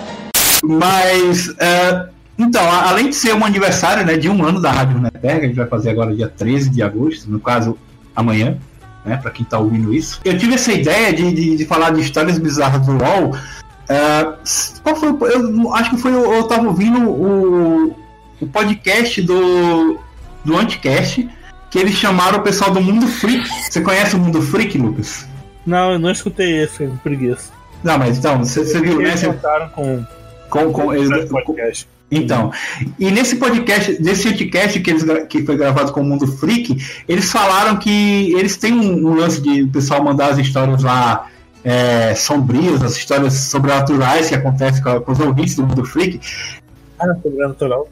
Mas, 0.65 1.49
uh, 1.49 2.09
então, 2.39 2.69
além 2.69 3.11
de 3.11 3.17
ser 3.17 3.35
um 3.35 3.45
aniversário 3.45 4.05
né, 4.05 4.17
de 4.17 4.29
um 4.29 4.45
ano 4.45 4.61
da 4.61 4.73
Rádio 4.73 4.97
Runeterra, 4.97 5.39
a 5.39 5.43
gente 5.43 5.55
vai 5.55 5.67
fazer 5.67 5.91
agora 5.91 6.15
dia 6.15 6.29
13 6.29 6.71
de 6.71 6.83
agosto, 6.83 7.31
no 7.31 7.39
caso, 7.39 7.79
amanhã, 8.17 8.57
né, 9.05 9.17
para 9.19 9.31
quem 9.31 9.45
está 9.45 9.59
ouvindo 9.59 9.95
isso. 9.95 10.21
Eu 10.25 10.37
tive 10.37 10.55
essa 10.55 10.73
ideia 10.73 11.13
de, 11.13 11.33
de, 11.33 11.57
de, 11.57 11.65
falar 11.65 11.91
de 11.91 12.01
histórias 12.01 12.39
bizarras 12.39 12.85
do 12.85 12.93
LoL. 12.93 13.37
Uh, 13.85 14.81
qual 14.83 14.97
foi? 14.97 15.09
Eu 15.35 15.75
acho 15.75 15.91
que 15.91 15.97
foi. 15.99 16.13
Eu 16.13 16.41
estava 16.41 16.67
ouvindo 16.67 17.11
o, 17.11 17.97
o 18.41 18.47
podcast 18.47 19.21
do, 19.23 19.99
do 20.45 20.57
Anticast, 20.57 21.29
que 21.71 21.79
eles 21.79 21.95
chamaram 21.95 22.39
o 22.39 22.43
pessoal 22.43 22.71
do 22.71 22.81
Mundo 22.81 23.07
Freak. 23.07 23.47
Você 23.49 23.81
conhece 23.81 24.17
o 24.17 24.19
Mundo 24.19 24.41
Freak, 24.41 24.79
Lucas? 24.79 25.27
Não, 25.67 25.93
eu 25.93 25.99
não 25.99 26.11
escutei 26.11 26.63
esse, 26.63 26.87
preguiça. 27.03 27.53
Não, 27.83 27.99
mas 27.99 28.19
então, 28.19 28.39
você, 28.39 28.65
você 28.65 28.81
viu, 28.81 28.99
né? 28.99 29.11
Eles 29.11 29.23
com, 29.75 30.05
com, 30.49 30.73
com, 30.73 30.95
eles, 30.95 31.29
podcast. 31.29 31.87
Então, 32.11 32.53
e 32.99 33.11
nesse 33.11 33.37
podcast, 33.37 34.01
nesse 34.01 34.29
podcast 34.29 34.81
que, 34.81 34.91
eles, 34.91 35.05
que 35.29 35.45
foi 35.45 35.57
gravado 35.57 35.93
com 35.93 36.01
o 36.01 36.05
Mundo 36.05 36.27
Freak, 36.27 36.77
eles 37.09 37.31
falaram 37.31 37.77
que 37.77 38.33
eles 38.35 38.57
têm 38.57 38.73
um, 38.73 39.09
um 39.09 39.15
lance 39.15 39.41
de 39.41 39.63
o 39.63 39.69
pessoal 39.69 40.03
mandar 40.03 40.31
as 40.31 40.39
histórias 40.39 40.83
lá 40.83 41.29
é, 41.65 42.15
sombrias, 42.15 42.83
as 42.83 42.97
histórias 42.97 43.35
sobrenaturais 43.35 44.29
que 44.29 44.35
acontecem 44.35 44.83
com, 44.83 45.01
com, 45.01 45.13
os 45.13 45.21
ouvintes 45.21 45.57
do 45.57 45.67
Mundo 45.67 45.85
Freak. 45.85 46.21
Ah, 46.99 47.15
sobrenatural. 47.23 47.89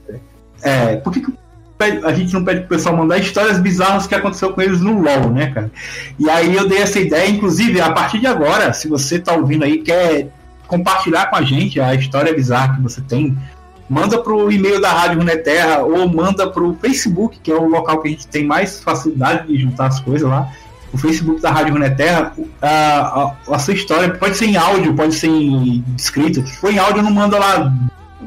É, 0.62 0.96
por 0.96 1.12
que, 1.12 1.20
que 1.20 1.32
a 2.04 2.12
gente 2.12 2.32
não 2.32 2.44
pede 2.44 2.60
pro 2.60 2.68
pessoal 2.68 2.96
mandar 2.96 3.18
histórias 3.18 3.58
bizarras 3.58 4.06
que 4.06 4.14
aconteceu 4.14 4.52
com 4.52 4.60
eles 4.60 4.80
no 4.80 5.00
LoL, 5.00 5.30
né, 5.30 5.50
cara? 5.50 5.70
E 6.18 6.30
aí 6.30 6.54
eu 6.54 6.68
dei 6.68 6.78
essa 6.78 7.00
ideia, 7.00 7.28
inclusive, 7.28 7.80
a 7.80 7.90
partir 7.90 8.20
de 8.20 8.26
agora, 8.26 8.72
se 8.72 8.86
você 8.86 9.18
tá 9.18 9.32
ouvindo 9.32 9.64
aí, 9.64 9.78
quer 9.78 10.28
compartilhar 10.68 11.26
com 11.26 11.36
a 11.36 11.42
gente 11.42 11.80
a 11.80 11.94
história 11.94 12.32
bizarra 12.32 12.76
que 12.76 12.82
você 12.82 13.00
tem 13.00 13.36
manda 13.92 14.22
para 14.22 14.32
o 14.32 14.50
e-mail 14.50 14.80
da 14.80 14.90
Rádio 14.90 15.18
Runeterra 15.18 15.82
ou 15.82 16.08
manda 16.08 16.48
para 16.48 16.62
o 16.62 16.74
Facebook, 16.76 17.38
que 17.40 17.52
é 17.52 17.54
o 17.54 17.68
local 17.68 18.00
que 18.00 18.08
a 18.08 18.10
gente 18.10 18.26
tem 18.26 18.42
mais 18.42 18.82
facilidade 18.82 19.48
de 19.48 19.60
juntar 19.60 19.88
as 19.88 20.00
coisas 20.00 20.26
lá. 20.26 20.50
O 20.92 20.98
Facebook 20.98 21.40
da 21.40 21.50
Rádio 21.50 21.72
Runeterra, 21.74 22.32
a, 22.60 22.68
a, 22.68 23.54
a 23.54 23.58
sua 23.58 23.74
história 23.74 24.10
pode 24.10 24.36
ser 24.36 24.46
em 24.46 24.56
áudio, 24.56 24.94
pode 24.94 25.14
ser 25.14 25.28
em 25.28 25.84
escrito. 25.96 26.46
Se 26.46 26.56
for 26.58 26.72
em 26.72 26.78
áudio, 26.78 27.02
não 27.02 27.10
manda 27.10 27.38
lá 27.38 27.72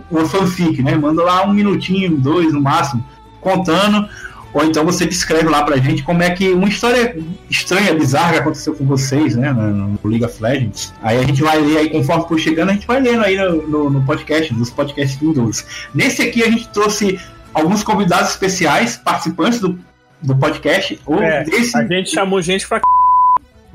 uma 0.09 0.25
fanfic, 0.25 0.81
né? 0.81 0.95
Manda 0.95 1.23
lá 1.23 1.45
um 1.45 1.53
minutinho, 1.53 2.17
dois 2.17 2.51
no 2.51 2.61
máximo, 2.61 3.05
contando 3.39 4.09
ou 4.55 4.63
então 4.63 4.85
você 4.85 5.05
descreve 5.05 5.49
lá 5.49 5.63
pra 5.63 5.75
gente 5.75 6.01
como 6.01 6.23
é 6.23 6.29
que 6.29 6.53
uma 6.53 6.69
história 6.69 7.17
estranha, 7.49 7.93
bizarra 7.93 8.31
que 8.31 8.39
aconteceu 8.39 8.73
com 8.73 8.85
vocês, 8.85 9.35
né, 9.35 9.51
no, 9.51 9.99
League 10.05 10.23
of 10.23 10.41
Legends. 10.41 10.93
Aí 11.01 11.17
a 11.19 11.23
gente 11.23 11.41
vai 11.41 11.59
ler 11.59 11.77
aí, 11.77 11.89
conforme 11.89 12.25
for 12.25 12.39
chegando, 12.39 12.69
a 12.69 12.73
gente 12.73 12.87
vai 12.87 13.01
lendo 13.01 13.21
aí 13.21 13.35
no, 13.35 13.67
no, 13.67 13.89
no 13.89 14.01
podcast, 14.03 14.53
nos 14.53 14.69
podcasts 14.69 15.19
Windows. 15.19 15.65
Nesse 15.93 16.21
aqui 16.21 16.41
a 16.41 16.49
gente 16.49 16.69
trouxe 16.69 17.19
alguns 17.53 17.83
convidados 17.83 18.29
especiais, 18.29 18.95
participantes 18.95 19.59
do, 19.59 19.77
do 20.25 20.35
podcast. 20.35 20.99
Ou 21.05 21.21
é, 21.21 21.43
desse... 21.43 21.77
A 21.77 21.85
gente 21.85 22.11
chamou 22.11 22.41
gente 22.41 22.67
pra 22.67 22.81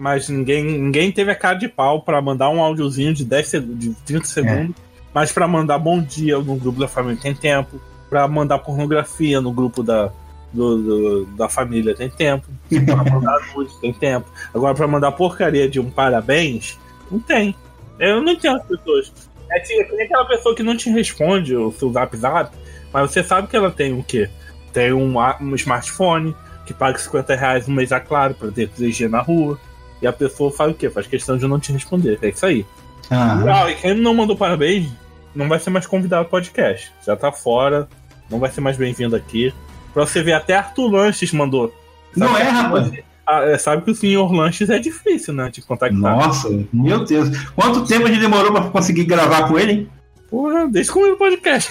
mas 0.01 0.31
ninguém, 0.31 0.65
ninguém 0.65 1.13
teve 1.13 1.31
a 1.31 1.35
cara 1.35 1.57
de 1.57 1.69
pau 1.69 2.01
para 2.01 2.23
mandar 2.23 2.49
um 2.49 2.63
áudiozinho 2.63 3.13
de 3.13 3.23
10 3.23 3.51
de 3.77 3.95
30 4.07 4.25
segundos. 4.25 4.77
É. 4.77 4.91
Mas 5.13 5.31
para 5.31 5.47
mandar 5.47 5.79
bom 5.79 6.01
dia 6.01 6.39
no 6.39 6.57
grupo 6.57 6.81
da 6.81 6.89
família 6.89 7.21
tem 7.21 7.35
tempo. 7.35 7.79
para 8.09 8.27
mandar 8.27 8.61
pornografia 8.61 9.43
no 9.43 9.53
grupo 9.53 9.83
da, 9.83 10.11
do, 10.55 10.79
do, 10.79 11.27
da 11.37 11.51
família 11.51 11.95
tem 11.95 12.09
tempo. 12.09 12.47
Pra 12.87 12.97
mandar 12.97 13.39
nude 13.55 13.79
tem 13.79 13.93
tempo. 13.93 14.27
Agora, 14.55 14.75
pra 14.75 14.89
mandar 14.89 15.13
porcaria 15.13 15.69
de 15.69 15.79
um 15.79 15.91
parabéns, 15.91 16.79
não 17.11 17.21
tem. 17.21 17.55
Eu 17.99 18.23
não 18.23 18.33
entendo 18.33 18.57
as 18.57 18.67
pessoas. 18.67 19.13
É, 19.51 19.61
tipo, 19.61 19.83
é 19.83 19.85
que 19.85 19.97
nem 19.97 20.07
aquela 20.07 20.25
pessoa 20.25 20.55
que 20.55 20.63
não 20.63 20.77
te 20.77 20.89
responde 20.89 21.55
o 21.55 21.73
seu 21.73 21.93
zap 21.93 22.17
zap, 22.17 22.57
Mas 22.91 23.11
você 23.11 23.23
sabe 23.23 23.49
que 23.49 23.57
ela 23.57 23.71
tem 23.71 23.93
o 23.93 24.03
quê? 24.03 24.31
Tem 24.73 24.93
um, 24.93 25.15
um 25.41 25.55
smartphone 25.55 26.35
que 26.67 26.73
paga 26.75 26.99
50 26.99 27.35
reais 27.35 27.67
no 27.67 27.75
mês, 27.75 27.91
a 27.93 27.99
claro, 28.01 28.35
pra 28.35 28.51
ter 28.51 28.69
3G 28.69 29.09
na 29.09 29.21
rua. 29.21 29.59
E 30.03 30.07
a 30.07 30.13
pessoa 30.13 30.51
faz 30.51 30.71
o 30.71 30.75
quê? 30.75 30.89
Faz 30.89 31.07
questão 31.07 31.37
de 31.37 31.47
não 31.47 31.59
te 31.59 31.73
responder. 31.73 32.19
É 32.23 32.29
isso 32.29 32.47
aí. 32.47 32.65
Ah, 33.11 33.65
Ah, 33.65 33.71
e 33.71 33.75
quem 33.75 33.95
não 33.95 34.15
mandou 34.15 34.37
parabéns 34.37 34.89
não 35.35 35.49
vai 35.49 35.59
ser 35.59 35.71
mais 35.71 35.87
convidado 35.87 36.23
ao 36.25 36.29
podcast. 36.31 36.91
Já 37.05 37.17
tá 37.17 37.31
fora, 37.33 37.89
não 38.31 38.39
vai 38.39 38.51
ser 38.51 38.61
mais 38.61 38.77
bem-vindo 38.77 39.15
aqui. 39.17 39.53
Pra 39.93 40.07
você 40.07 40.23
ver, 40.23 40.33
até 40.35 40.55
Arthur 40.57 40.89
Lanches 40.91 41.33
mandou. 41.33 41.75
Não 42.17 42.29
Sabe 42.29 42.41
é, 42.41 42.45
que- 42.47 42.51
rapaz? 42.53 42.93
Ah, 43.27 43.43
é, 43.45 43.59
sabe 43.59 43.83
que 43.83 43.91
o 43.93 43.95
senhor 43.95 44.33
Lanches 44.33 44.71
é 44.71 44.79
difícil, 44.79 45.33
né? 45.35 45.51
De 45.53 45.63
contactar. 45.63 45.99
Nossa, 45.99 46.49
meu 46.73 47.05
Deus. 47.05 47.29
Quanto 47.55 47.85
tempo 47.87 48.07
a 48.07 48.09
gente 48.09 48.21
demorou 48.21 48.51
pra 48.53 48.63
conseguir 48.71 49.05
gravar 49.05 49.47
com 49.47 49.57
ele, 49.59 49.73
hein? 49.73 49.89
Porra, 50.29 50.67
desde 50.69 50.91
como 50.93 51.13
o 51.13 51.17
podcast. 51.17 51.71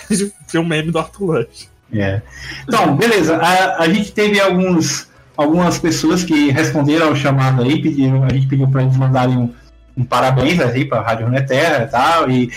Tem 0.52 0.60
um 0.62 0.66
meme 0.66 0.92
do 0.92 1.00
Arthur 1.00 1.26
Lanches. 1.34 1.70
É. 1.94 2.22
Então, 2.68 2.96
beleza. 2.96 3.38
A, 3.38 3.84
a 3.84 3.90
gente 3.90 4.12
teve 4.12 4.40
alguns, 4.40 5.08
algumas 5.36 5.78
pessoas 5.80 6.24
que 6.24 6.52
responderam 6.52 7.08
ao 7.08 7.16
chamado 7.16 7.64
aí, 7.64 7.82
pediram, 7.82 8.24
a 8.24 8.30
gente 8.30 8.48
pediu 8.48 8.68
para 8.68 8.84
eles 8.84 8.98
mandarem 8.98 9.38
um, 9.38 9.54
um 9.98 10.04
parabéns 10.04 10.60
aí 10.60 10.86
para 10.86 11.00
a 11.00 11.04
Rádio 11.04 11.26
Runeterra 11.26 11.84
e 11.84 11.88
tal, 11.88 12.30
e, 12.30 12.52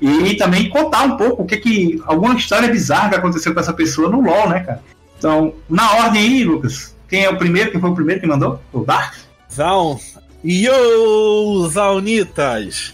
e 0.00 0.34
também 0.36 0.68
contar 0.68 1.04
um 1.04 1.16
pouco 1.16 1.42
o 1.42 1.46
que 1.46 1.56
que. 1.56 2.02
alguma 2.06 2.34
história 2.34 2.68
bizarra 2.68 3.10
que 3.10 3.16
aconteceu 3.16 3.52
com 3.52 3.60
essa 3.60 3.72
pessoa 3.72 4.08
no 4.08 4.20
LOL, 4.20 4.48
né, 4.48 4.60
cara? 4.60 4.82
Então, 5.18 5.54
na 5.68 5.92
ordem 5.96 6.22
aí, 6.22 6.44
Lucas, 6.44 6.96
quem 7.08 7.24
é 7.24 7.30
o 7.30 7.36
primeiro? 7.36 7.70
Quem 7.70 7.80
foi 7.80 7.90
o 7.90 7.94
primeiro 7.94 8.20
que 8.20 8.26
mandou? 8.26 8.60
O 8.72 8.84
Dark? 8.84 9.14
Zaun. 9.52 9.98
Yo, 10.44 11.68
Zaunitas! 11.68 12.92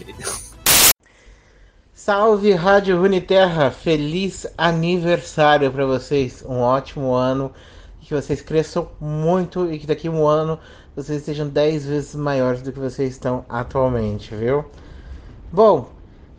Salve 2.05 2.53
Rádio 2.53 3.01
Runeterra, 3.01 3.71
feliz 3.71 4.45
aniversário 4.55 5.71
para 5.71 5.87
vocês, 5.87 6.45
um 6.47 6.59
ótimo 6.59 7.15
ano, 7.15 7.51
que 7.99 8.13
vocês 8.13 8.43
cresçam 8.43 8.87
muito 9.01 9.73
e 9.73 9.79
que 9.79 9.87
daqui 9.87 10.07
a 10.07 10.11
um 10.11 10.27
ano 10.27 10.59
vocês 10.95 11.23
sejam 11.23 11.47
10 11.47 11.87
vezes 11.87 12.13
maiores 12.13 12.61
do 12.61 12.71
que 12.71 12.77
vocês 12.77 13.09
estão 13.09 13.43
atualmente, 13.49 14.35
viu? 14.35 14.65
Bom, 15.51 15.89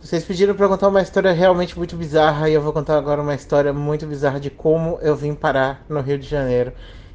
vocês 0.01 0.25
pediram 0.25 0.55
para 0.55 0.69
contar 0.69 0.87
uma 0.87 1.03
história 1.03 1.33
realmente 1.33 1.77
muito 1.77 1.97
bizarra 1.97 2.49
e 2.49 2.53
eu 2.53 2.63
vou 2.63 2.73
contar 2.73 2.97
agora 2.97 3.21
uma 3.21 3.35
história 3.35 3.73
muito 3.73 4.07
bizarra 4.07 4.39
de 4.39 4.51
como 4.51 5.01
eu 5.03 5.17
vim 5.17 5.35
parar 5.35 5.85
no 5.89 6.01
Rio 6.01 6.17
de 6.17 6.29
Janeiro 6.29 6.73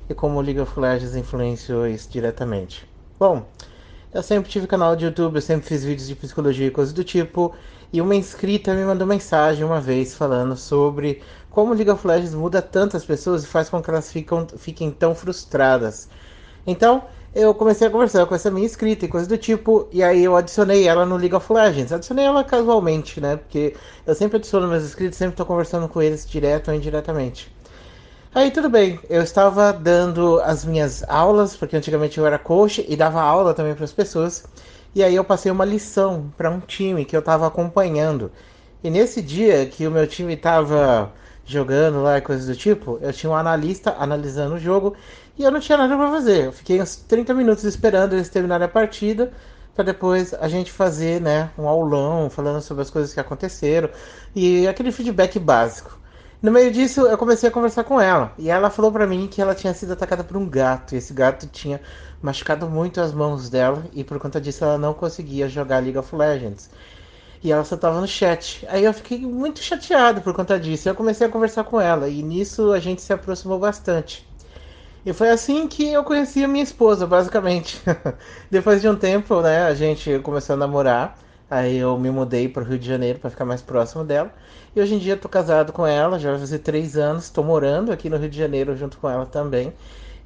e 0.10 0.13
como 0.13 0.38
o 0.38 0.41
League 0.41 0.60
of 0.60 0.77
Legends 0.77 1.15
influenciou 1.15 1.88
isso 1.88 2.10
diretamente. 2.12 2.86
Bom, 3.17 3.46
eu 4.13 4.22
sempre 4.22 4.51
tive 4.51 4.67
canal 4.67 4.93
de 4.93 5.05
YouTube, 5.05 5.36
eu 5.36 5.41
sempre 5.41 5.65
fiz 5.65 5.86
vídeos 5.86 6.05
de 6.05 6.15
psicologia 6.15 6.67
e 6.67 6.72
coisas 6.72 6.93
do 6.93 7.01
tipo. 7.01 7.55
E 7.94 8.02
uma 8.02 8.16
inscrita 8.16 8.74
me 8.74 8.86
mandou 8.86 9.06
mensagem 9.06 9.64
uma 9.64 9.82
vez 9.82 10.16
falando 10.16 10.56
sobre 10.56 11.22
como 11.50 11.74
League 11.74 11.90
of 11.90 12.08
Legends 12.08 12.34
muda 12.34 12.62
tantas 12.62 13.04
pessoas 13.04 13.44
e 13.44 13.48
faz 13.48 13.70
com 13.70 13.82
que 13.82 13.90
elas 13.90 14.12
fiquem 14.58 14.92
tão 14.92 15.14
frustradas. 15.14 16.08
Então, 16.66 17.04
eu 17.36 17.54
comecei 17.54 17.88
a 17.88 17.90
conversar 17.90 18.26
com 18.26 18.36
essa 18.36 18.52
minha 18.52 18.66
inscrita 18.66 19.06
e 19.06 19.08
coisas 19.08 19.28
do 19.28 19.38
tipo, 19.38 19.88
e 19.92 20.04
aí 20.04 20.24
eu 20.24 20.36
adicionei 20.36 20.88
ela 20.88 21.06
no 21.06 21.18
League 21.18 21.36
of 21.36 21.52
Legends. 21.52 21.92
Adicionei 21.92 22.26
ela 22.26 22.44
casualmente, 22.44 23.20
né? 23.20 23.38
Porque 23.38 23.76
eu 24.06 24.16
sempre 24.16 24.38
adiciono 24.38 24.68
meus 24.68 24.84
inscritos, 24.84 25.18
sempre 25.18 25.34
estou 25.34 25.46
conversando 25.46 25.88
com 25.90 26.02
eles 26.02 26.26
direto 26.26 26.70
ou 26.70 26.76
indiretamente. 26.76 27.54
Aí 28.34 28.50
tudo 28.52 28.70
bem, 28.70 29.00
eu 29.10 29.22
estava 29.22 29.74
dando 29.74 30.40
as 30.42 30.64
minhas 30.64 31.04
aulas, 31.10 31.56
porque 31.58 31.76
antigamente 31.76 32.18
eu 32.18 32.26
era 32.26 32.40
coach 32.40 32.86
e 32.88 32.96
dava 32.96 33.22
aula 33.22 33.54
também 33.54 33.76
para 33.76 33.84
as 33.84 33.92
pessoas. 33.92 34.46
E 34.94 35.04
aí 35.04 35.16
eu 35.16 35.24
passei 35.24 35.52
uma 35.52 35.66
lição 35.66 36.34
para 36.38 36.50
um 36.50 36.60
time 36.60 37.06
que 37.06 37.16
eu 37.16 37.22
estava 37.22 37.48
acompanhando. 37.48 38.32
E 38.84 38.90
nesse 38.90 39.22
dia 39.22 39.66
que 39.66 39.88
o 39.88 39.92
meu 39.92 40.08
time 40.08 40.34
estava 40.34 41.14
jogando 41.46 42.02
lá 42.02 42.18
e 42.18 42.22
coisas 42.22 42.48
do 42.48 42.56
tipo, 42.56 42.98
eu 43.02 43.14
tinha 43.14 43.30
um 43.32 43.36
analista 43.36 43.96
analisando 43.98 44.56
o 44.56 44.60
jogo 44.60 44.96
e 45.38 45.44
eu 45.44 45.52
não 45.52 45.60
tinha 45.60 45.78
nada 45.78 45.96
para 45.96 46.10
fazer. 46.12 46.46
Eu 46.46 46.52
fiquei 46.52 46.82
uns 46.82 46.96
30 46.96 47.34
minutos 47.34 47.64
esperando 47.64 48.14
eles 48.14 48.30
terminarem 48.30 48.66
a 48.66 48.70
partida 48.70 49.32
para 49.74 49.86
depois 49.86 50.34
a 50.34 50.48
gente 50.48 50.72
fazer, 50.72 51.22
né, 51.22 51.50
um 51.58 51.68
aulão 51.68 52.30
falando 52.30 52.62
sobre 52.62 52.82
as 52.84 52.90
coisas 52.90 53.14
que 53.14 53.20
aconteceram 53.20 53.90
e 54.36 54.68
aquele 54.68 54.92
feedback 54.92 55.40
básico. 55.40 55.98
No 56.42 56.52
meio 56.52 56.72
disso, 56.72 57.02
eu 57.02 57.18
comecei 57.18 57.48
a 57.50 57.52
conversar 57.52 57.84
com 57.84 58.02
ela. 58.02 58.34
E 58.38 58.50
ela 58.50 58.70
falou 58.72 58.92
pra 58.92 59.06
mim 59.06 59.28
que 59.28 59.42
ela 59.42 59.54
tinha 59.54 59.74
sido 59.76 59.94
atacada 59.94 60.24
por 60.24 60.36
um 60.38 60.50
gato. 60.50 60.96
E 60.96 60.98
esse 60.98 61.14
gato 61.14 61.46
tinha 61.48 61.80
machucado 62.22 62.70
muito 62.70 63.01
as 63.01 63.13
mãos 63.13 63.50
dela. 63.50 63.86
E 63.94 64.04
por 64.04 64.20
conta 64.20 64.40
disso, 64.42 64.63
ela 64.63 64.78
não 64.78 64.94
conseguia 64.94 65.50
jogar 65.50 65.80
League 65.80 65.98
of 65.98 66.16
Legends. 66.16 66.70
E 67.44 67.51
ela 67.51 67.63
só 67.63 67.75
tava 67.78 68.00
no 68.01 68.08
chat. 68.08 68.66
Aí 68.70 68.84
eu 68.86 68.94
fiquei 68.94 69.20
muito 69.20 69.62
chateado 69.62 70.22
por 70.22 70.34
conta 70.34 70.60
disso. 70.60 70.88
Eu 70.90 70.96
comecei 70.96 71.28
a 71.28 71.30
conversar 71.30 71.63
com 71.63 71.80
ela. 71.82 72.08
E 72.10 72.22
nisso 72.24 72.72
a 72.72 72.80
gente 72.80 73.01
se 73.01 73.12
aproximou 73.13 73.60
bastante. 73.60 74.28
E 75.06 75.13
foi 75.13 75.30
assim 75.30 75.68
que 75.68 75.92
eu 75.92 76.04
conheci 76.04 76.44
a 76.44 76.48
minha 76.48 76.63
esposa, 76.63 77.08
basicamente. 77.08 77.82
Depois 78.51 78.82
de 78.82 78.88
um 78.88 78.96
tempo, 78.96 79.42
né, 79.42 79.63
a 79.63 79.74
gente 79.74 80.20
começou 80.20 80.54
a 80.54 80.58
namorar. 80.58 81.18
Aí 81.50 81.78
eu 81.78 81.98
me 81.98 82.10
mudei 82.12 82.48
para 82.48 82.63
o 82.63 82.66
Rio 82.66 82.78
de 82.80 82.88
Janeiro 82.88 83.20
para 83.20 83.30
ficar 83.30 83.44
mais 83.46 83.62
próximo 83.62 84.04
dela. 84.04 84.32
E 84.75 84.80
hoje 84.80 84.96
em 84.96 85.00
dia 85.00 85.18
tô 85.18 85.28
casado 85.28 85.74
com 85.74 85.86
ela, 85.86 86.18
já 86.20 86.30
vai 86.32 86.40
fazer 86.40 86.60
três 86.60 86.96
anos. 86.98 87.25
Estou 87.25 87.44
morando 87.44 87.92
aqui 87.92 88.10
no 88.10 88.18
Rio 88.18 88.30
de 88.30 88.38
Janeiro 88.38 88.78
junto 88.78 88.98
com 88.98 89.10
ela 89.10 89.25
também. 89.25 89.74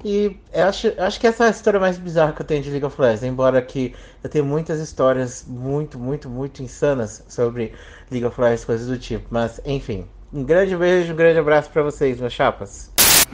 E 0.08 0.36
eu 0.54 0.66
acho, 0.68 0.92
acho 0.98 1.18
que 1.18 1.26
essa 1.26 1.44
é 1.44 1.48
a 1.48 1.50
história 1.50 1.80
mais 1.80 1.98
bizarra 1.98 2.30
que 2.32 2.40
eu 2.40 2.46
tenho 2.46 2.62
de 2.62 2.70
League 2.70 2.84
of 2.86 3.00
Legends. 3.00 3.24
Embora 3.24 3.60
que 3.60 3.92
eu 4.22 4.30
tenho 4.30 4.44
muitas 4.44 4.78
histórias 4.78 5.44
muito, 5.48 5.98
muito, 5.98 6.28
muito 6.28 6.62
insanas 6.62 7.24
sobre 7.28 7.72
League 8.08 8.24
of 8.24 8.40
Legends, 8.40 8.64
coisas 8.64 8.86
do 8.86 8.96
tipo. 8.96 9.26
Mas, 9.30 9.60
enfim. 9.66 10.04
Um 10.32 10.44
grande 10.44 10.76
beijo, 10.76 11.12
um 11.12 11.16
grande 11.16 11.40
abraço 11.40 11.70
para 11.70 11.82
vocês, 11.82 12.20
meus 12.20 12.32
chapas. 12.32 12.88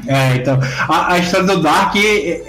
É, 0.09 0.37
então, 0.37 0.59
a, 0.89 1.13
a 1.13 1.19
história 1.19 1.47
do 1.47 1.61
Dark, 1.63 1.95
é- 1.97 2.01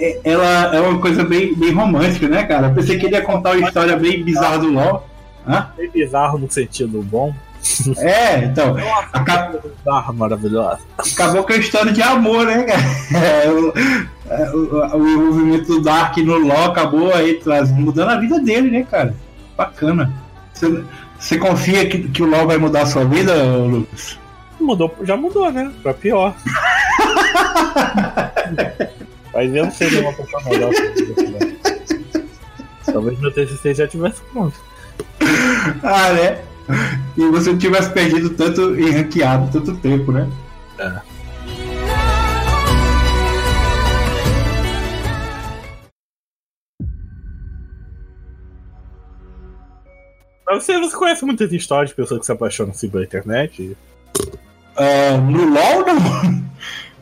é- 0.02 0.20
ela 0.24 0.74
é 0.74 0.80
uma 0.80 0.98
coisa 1.00 1.22
bem, 1.22 1.54
bem 1.54 1.72
romântica, 1.74 2.26
né, 2.26 2.44
cara? 2.44 2.68
Eu 2.68 2.74
pensei 2.74 2.98
que 2.98 3.04
ele 3.04 3.16
ia 3.16 3.22
contar 3.22 3.50
uma 3.54 3.66
história 3.68 3.94
bem 3.94 4.24
bizarra 4.24 4.58
do 4.58 4.72
LoL. 4.72 5.06
Hã? 5.46 5.68
É 5.78 5.86
bizarro 5.88 6.38
no 6.38 6.50
sentido 6.50 7.02
bom. 7.02 7.34
É, 7.98 8.44
então, 8.44 8.76
aca- 9.12 9.58
Bizarro, 9.78 10.12
maravilhoso. 10.14 10.78
acabou 10.98 11.44
com 11.44 11.52
a 11.54 11.56
história 11.56 11.92
de 11.92 12.02
amor, 12.02 12.46
né, 12.46 12.62
cara? 12.64 12.82
É, 13.44 13.48
o, 13.50 13.68
é, 13.70 14.06
o- 14.54 14.96
o 14.96 15.08
envolvimento 15.08 15.66
do 15.66 15.80
Dark 15.82 16.16
no 16.18 16.36
LoL 16.38 16.64
acabou 16.64 17.12
aí 17.14 17.34
traz- 17.34 17.70
mudando 17.72 18.10
a 18.10 18.18
vida 18.20 18.40
dele, 18.40 18.70
né, 18.70 18.86
cara? 18.90 19.14
Bacana. 19.56 20.12
Você, 20.52 20.84
você 21.18 21.38
confia 21.38 21.86
que, 21.88 22.08
que 22.08 22.22
o 22.22 22.26
LoL 22.26 22.46
vai 22.46 22.56
mudar 22.56 22.82
a 22.82 22.86
sua 22.86 23.04
vida, 23.04 23.34
Lucas? 23.44 24.18
Mudou, 24.60 24.94
já 25.02 25.16
mudou, 25.16 25.50
né? 25.52 25.70
Pra 25.82 25.92
pior. 25.92 26.34
Mas 29.34 29.54
eu 29.54 29.64
não 29.64 29.70
seria 29.72 30.00
uma 30.00 30.12
pessoa 30.12 30.42
melhor. 30.44 30.70
Talvez 32.86 33.18
meu 33.20 33.32
TCC 33.32 33.74
já 33.74 33.88
tivesse 33.88 34.20
pronto. 34.32 34.54
Ah, 35.82 36.12
né? 36.12 36.38
E 37.16 37.26
você 37.28 37.54
tivesse 37.56 37.90
perdido 37.90 38.30
tanto 38.30 38.74
em 38.78 38.90
ranqueado, 38.90 39.50
tanto 39.52 39.76
tempo, 39.78 40.12
né? 40.12 40.28
Mas 40.78 41.02
você, 50.52 50.78
você 50.78 50.96
conhece 50.96 51.24
muitas 51.24 51.52
histórias 51.52 51.90
de 51.90 51.96
pessoas 51.96 52.20
que 52.20 52.26
se 52.26 52.32
apaixonam 52.32 52.72
pela 52.90 53.04
internet? 53.04 53.76
Ah, 54.76 55.16
no 55.16 55.44
LoL, 55.44 55.86
não. 55.86 56.44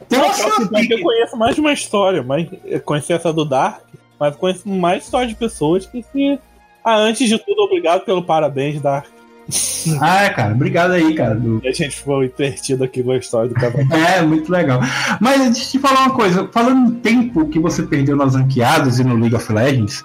Tem 0.08 0.18
uma 0.18 0.28
Eu, 0.28 0.98
eu 0.98 1.02
conheço 1.02 1.36
mais 1.36 1.54
de 1.54 1.60
uma 1.60 1.72
história, 1.72 2.22
mas 2.22 2.48
eu 2.64 2.80
conheci 2.80 3.12
essa 3.12 3.32
do 3.32 3.44
Dark, 3.44 3.84
mas 4.18 4.36
conheço 4.36 4.68
mais 4.68 5.04
histórias 5.04 5.30
de 5.30 5.36
pessoas 5.36 5.86
que 5.86 6.02
se. 6.02 6.38
Ah, 6.84 6.96
antes 6.96 7.28
de 7.28 7.38
tudo, 7.38 7.62
obrigado 7.62 8.04
pelo 8.04 8.22
parabéns, 8.22 8.80
Dark. 8.80 9.06
Ah, 10.00 10.30
cara, 10.30 10.52
obrigado 10.54 10.92
aí, 10.92 11.12
cara. 11.14 11.34
do- 11.34 11.60
a 11.64 11.72
gente 11.72 11.90
ficou 11.96 12.22
entretido 12.22 12.84
aqui 12.84 13.02
com 13.02 13.10
a 13.10 13.16
história 13.16 13.48
do 13.48 13.54
casal. 13.54 13.80
É, 13.90 14.22
muito 14.22 14.50
legal. 14.50 14.80
Mas 15.20 15.40
deixa 15.52 15.66
eu 15.66 15.70
te 15.72 15.78
falar 15.80 16.00
uma 16.06 16.10
coisa. 16.14 16.48
Falando 16.52 16.90
no 16.90 16.92
tempo 16.92 17.48
que 17.48 17.58
você 17.58 17.82
perdeu 17.82 18.14
nas 18.16 18.34
ranqueadas 18.36 18.98
e 19.00 19.04
no 19.04 19.16
League 19.16 19.34
of 19.34 19.52
Legends, 19.52 20.04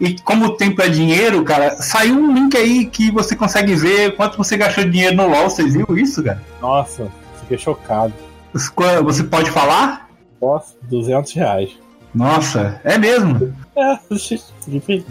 e 0.00 0.14
como 0.20 0.44
o 0.46 0.56
tempo 0.56 0.82
é 0.82 0.88
dinheiro, 0.88 1.42
cara, 1.42 1.76
saiu 1.80 2.14
um 2.16 2.34
link 2.34 2.54
aí 2.56 2.84
que 2.86 3.10
você 3.10 3.34
consegue 3.34 3.74
ver 3.74 4.14
quanto 4.16 4.36
você 4.36 4.56
gastou 4.56 4.84
de 4.84 4.90
dinheiro 4.90 5.16
no 5.16 5.26
LoL. 5.28 5.48
Você 5.48 5.64
viu 5.66 5.86
isso, 5.96 6.22
cara? 6.22 6.42
Nossa, 6.60 7.08
fiquei 7.40 7.56
chocado. 7.58 8.12
Você 8.52 9.24
pode 9.24 9.50
falar? 9.50 10.08
Posso? 10.38 10.76
200 10.82 11.32
reais. 11.32 11.70
Nossa, 12.14 12.80
é 12.84 12.96
mesmo? 12.98 13.52
É, 13.74 13.96
fiquei 14.14 14.80
feliz. 14.80 15.04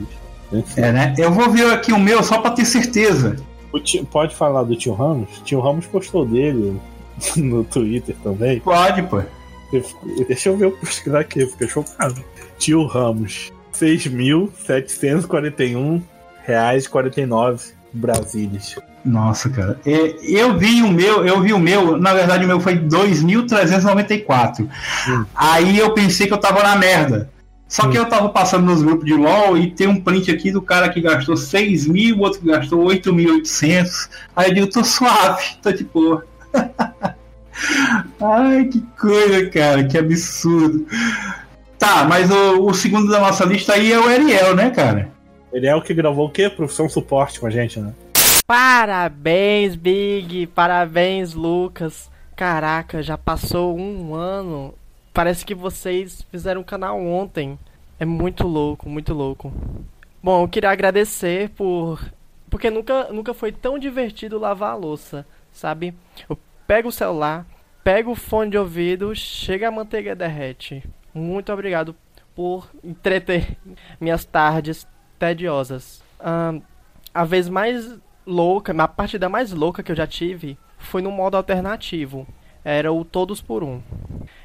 É, 0.78 0.92
né? 0.92 1.14
Eu 1.18 1.32
vou 1.32 1.50
ver 1.50 1.74
aqui 1.74 1.92
o 1.92 2.00
meu 2.00 2.22
só 2.24 2.38
pra 2.38 2.52
ter 2.52 2.64
certeza. 2.66 3.36
O 3.74 3.80
tio- 3.80 4.06
pode 4.06 4.34
falar 4.36 4.64
do 4.64 4.76
tio 4.76 4.94
Ramos? 4.94 5.30
Tio 5.44 5.60
Ramos 5.60 5.86
postou 5.88 6.26
dele 6.26 6.80
no 7.36 7.64
Twitter 7.66 8.16
também. 8.24 8.60
Pode, 8.62 9.02
pô. 9.04 9.22
Eu 9.74 9.84
Deixa 10.28 10.50
eu 10.50 10.58
ver 10.58 10.68
o 10.68 10.72
pesquisar 10.72 11.20
aqui, 11.22 11.46
fiquei 11.48 11.68
chocado. 11.68 12.24
Tio 12.60 12.86
Ramos, 12.86 13.52
6.741 13.74 16.02
reais 16.46 16.86
e 16.86 16.90
49 16.90 17.72
Brasilis. 17.92 18.76
Nossa, 19.04 19.50
cara. 19.50 19.80
Eu 19.86 20.58
vi 20.58 20.82
o 20.82 20.90
meu, 20.92 21.26
eu 21.26 21.42
vi 21.42 21.52
o 21.54 21.60
meu, 21.60 21.98
na 21.98 22.14
verdade 22.14 22.46
o 22.46 22.48
meu 22.48 22.60
foi 22.60 22.76
2.394. 22.78 24.68
Hum. 25.10 25.26
Aí 25.36 25.78
eu 25.78 25.94
pensei 25.94 26.28
que 26.28 26.34
eu 26.34 26.38
tava 26.38 26.64
na 26.64 26.76
merda. 26.76 27.30
Só 27.74 27.90
que 27.90 27.98
eu 27.98 28.06
tava 28.06 28.30
passando 28.30 28.68
nos 28.68 28.84
grupos 28.84 29.04
de 29.04 29.16
LOL 29.16 29.58
e 29.58 29.72
tem 29.72 29.88
um 29.88 30.00
print 30.00 30.30
aqui 30.30 30.52
do 30.52 30.62
cara 30.62 30.90
que 30.90 31.02
gastou 31.02 31.36
6 31.36 31.88
mil, 31.88 32.20
outro 32.20 32.40
que 32.40 32.46
gastou 32.46 32.86
8.800. 32.86 34.12
Aí 34.36 34.50
eu 34.50 34.54
digo, 34.54 34.68
tô 34.68 34.84
suave, 34.84 35.56
tô 35.60 35.72
de 35.72 35.84
boa. 35.84 36.24
Ai, 38.22 38.66
que 38.66 38.80
coisa, 39.02 39.50
cara, 39.50 39.84
que 39.86 39.98
absurdo. 39.98 40.86
Tá, 41.80 42.06
mas 42.08 42.30
o, 42.30 42.68
o 42.68 42.76
segundo 42.76 43.10
da 43.10 43.20
nossa 43.20 43.44
lista 43.44 43.74
aí 43.74 43.92
é 43.92 44.00
o 44.00 44.08
Ariel, 44.08 44.56
né, 44.56 44.70
cara? 44.70 45.10
Ele 45.52 45.66
é 45.66 45.76
o 45.76 45.82
que 45.82 45.96
gravou 45.96 46.28
o 46.28 46.32
quê? 46.32 46.52
Profissão 46.52 46.88
suporte 46.88 47.40
com 47.40 47.48
a 47.48 47.50
gente, 47.50 47.80
né? 47.80 47.92
Parabéns, 48.46 49.76
Big! 49.76 50.46
Parabéns, 50.46 51.34
Lucas! 51.34 52.08
Caraca, 52.36 53.02
já 53.02 53.18
passou 53.18 53.76
um 53.76 54.14
ano. 54.14 54.76
Parece 55.14 55.46
que 55.46 55.54
vocês 55.54 56.24
fizeram 56.32 56.62
um 56.62 56.64
canal 56.64 57.00
ontem. 57.00 57.58
É 58.00 58.06
muito 58.06 58.48
louco, 58.48 58.90
muito 58.90 59.14
louco. 59.14 59.54
Bom, 60.22 60.44
eu 60.44 60.48
queria 60.48 60.72
agradecer 60.72 61.50
por. 61.50 62.04
Porque 62.50 62.70
nunca, 62.70 63.12
nunca 63.12 63.34
foi 63.34 63.52
tão 63.52 63.78
divertido 63.78 64.40
lavar 64.40 64.72
a 64.72 64.76
louça, 64.76 65.26
sabe? 65.52 65.94
Eu 66.28 66.38
pego 66.66 66.90
o 66.90 66.92
celular, 66.92 67.46
pego 67.84 68.12
o 68.12 68.16
fone 68.16 68.52
de 68.52 68.58
ouvido, 68.58 69.16
chega 69.16 69.68
a 69.68 69.72
manteiga 69.72 70.16
derrete. 70.16 70.84
Muito 71.14 71.54
obrigado 71.54 71.96
por 72.36 72.68
entreter 72.84 73.56
minhas 74.00 74.26
tardes 74.26 74.88
tediosas. 75.20 76.04
Ahn, 76.20 76.60
a 77.14 77.24
vez 77.24 77.48
mais 77.48 78.00
louca, 78.26 78.74
a 78.74 78.88
partida 78.88 79.30
mais 79.30 79.52
louca 79.52 79.84
que 79.84 79.92
eu 79.92 79.96
já 79.96 80.08
tive 80.08 80.58
foi 80.78 81.02
no 81.02 81.12
modo 81.12 81.38
alternativo. 81.38 82.28
Era 82.66 82.92
o 82.92 83.04
todos 83.04 83.42
por 83.42 83.64
um. 83.64 83.82